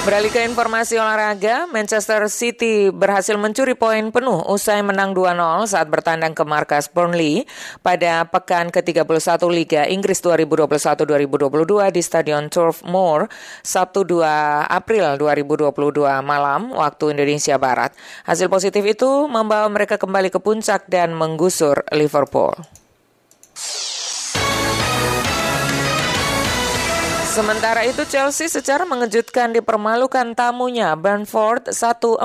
[0.07, 6.31] Beralih ke informasi olahraga, Manchester City berhasil mencuri poin penuh usai menang 2-0 saat bertandang
[6.31, 7.43] ke markas Burnley
[7.83, 9.03] pada pekan ke-31
[9.51, 13.27] Liga Inggris 2021-2022 di Stadion Turf Moor
[13.67, 14.23] Sabtu 2
[14.71, 15.75] April 2022
[16.23, 17.91] malam waktu Indonesia Barat.
[18.23, 22.55] Hasil positif itu membawa mereka kembali ke puncak dan menggusur Liverpool.
[27.37, 32.17] Sementara itu Chelsea secara mengejutkan dipermalukan tamunya Brentford 1-4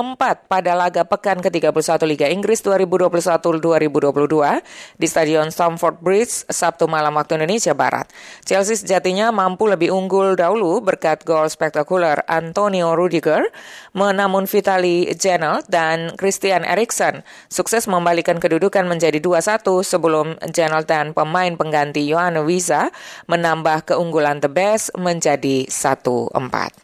[0.49, 3.61] pada laga pekan ke-31 Liga Inggris 2021-2022
[4.97, 8.09] di Stadion Stamford Bridge Sabtu malam waktu Indonesia Barat.
[8.41, 13.53] Chelsea sejatinya mampu lebih unggul dahulu berkat gol spektakuler Antonio Rudiger,
[13.93, 21.53] namun Vitali Janelt dan Christian Eriksen sukses membalikan kedudukan menjadi 2-1 sebelum Janelt dan pemain
[21.53, 22.89] pengganti Yohane Wiza
[23.29, 26.82] menambah keunggulan the best menjadi 1-4.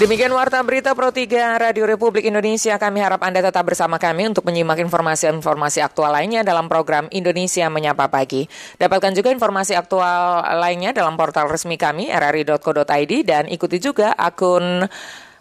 [0.00, 2.80] Demikian Warta Berita Pro 3 Radio Republik Indonesia.
[2.80, 8.08] Kami harap Anda tetap bersama kami untuk menyimak informasi-informasi aktual lainnya dalam program Indonesia Menyapa
[8.08, 8.48] Pagi.
[8.80, 14.88] Dapatkan juga informasi aktual lainnya dalam portal resmi kami rri.co.id dan ikuti juga akun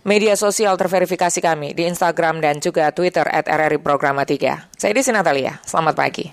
[0.03, 4.75] media sosial terverifikasi kami di Instagram dan juga Twitter at RRI Programa 3.
[4.75, 6.27] Saya Desi Natalia, selamat pagi.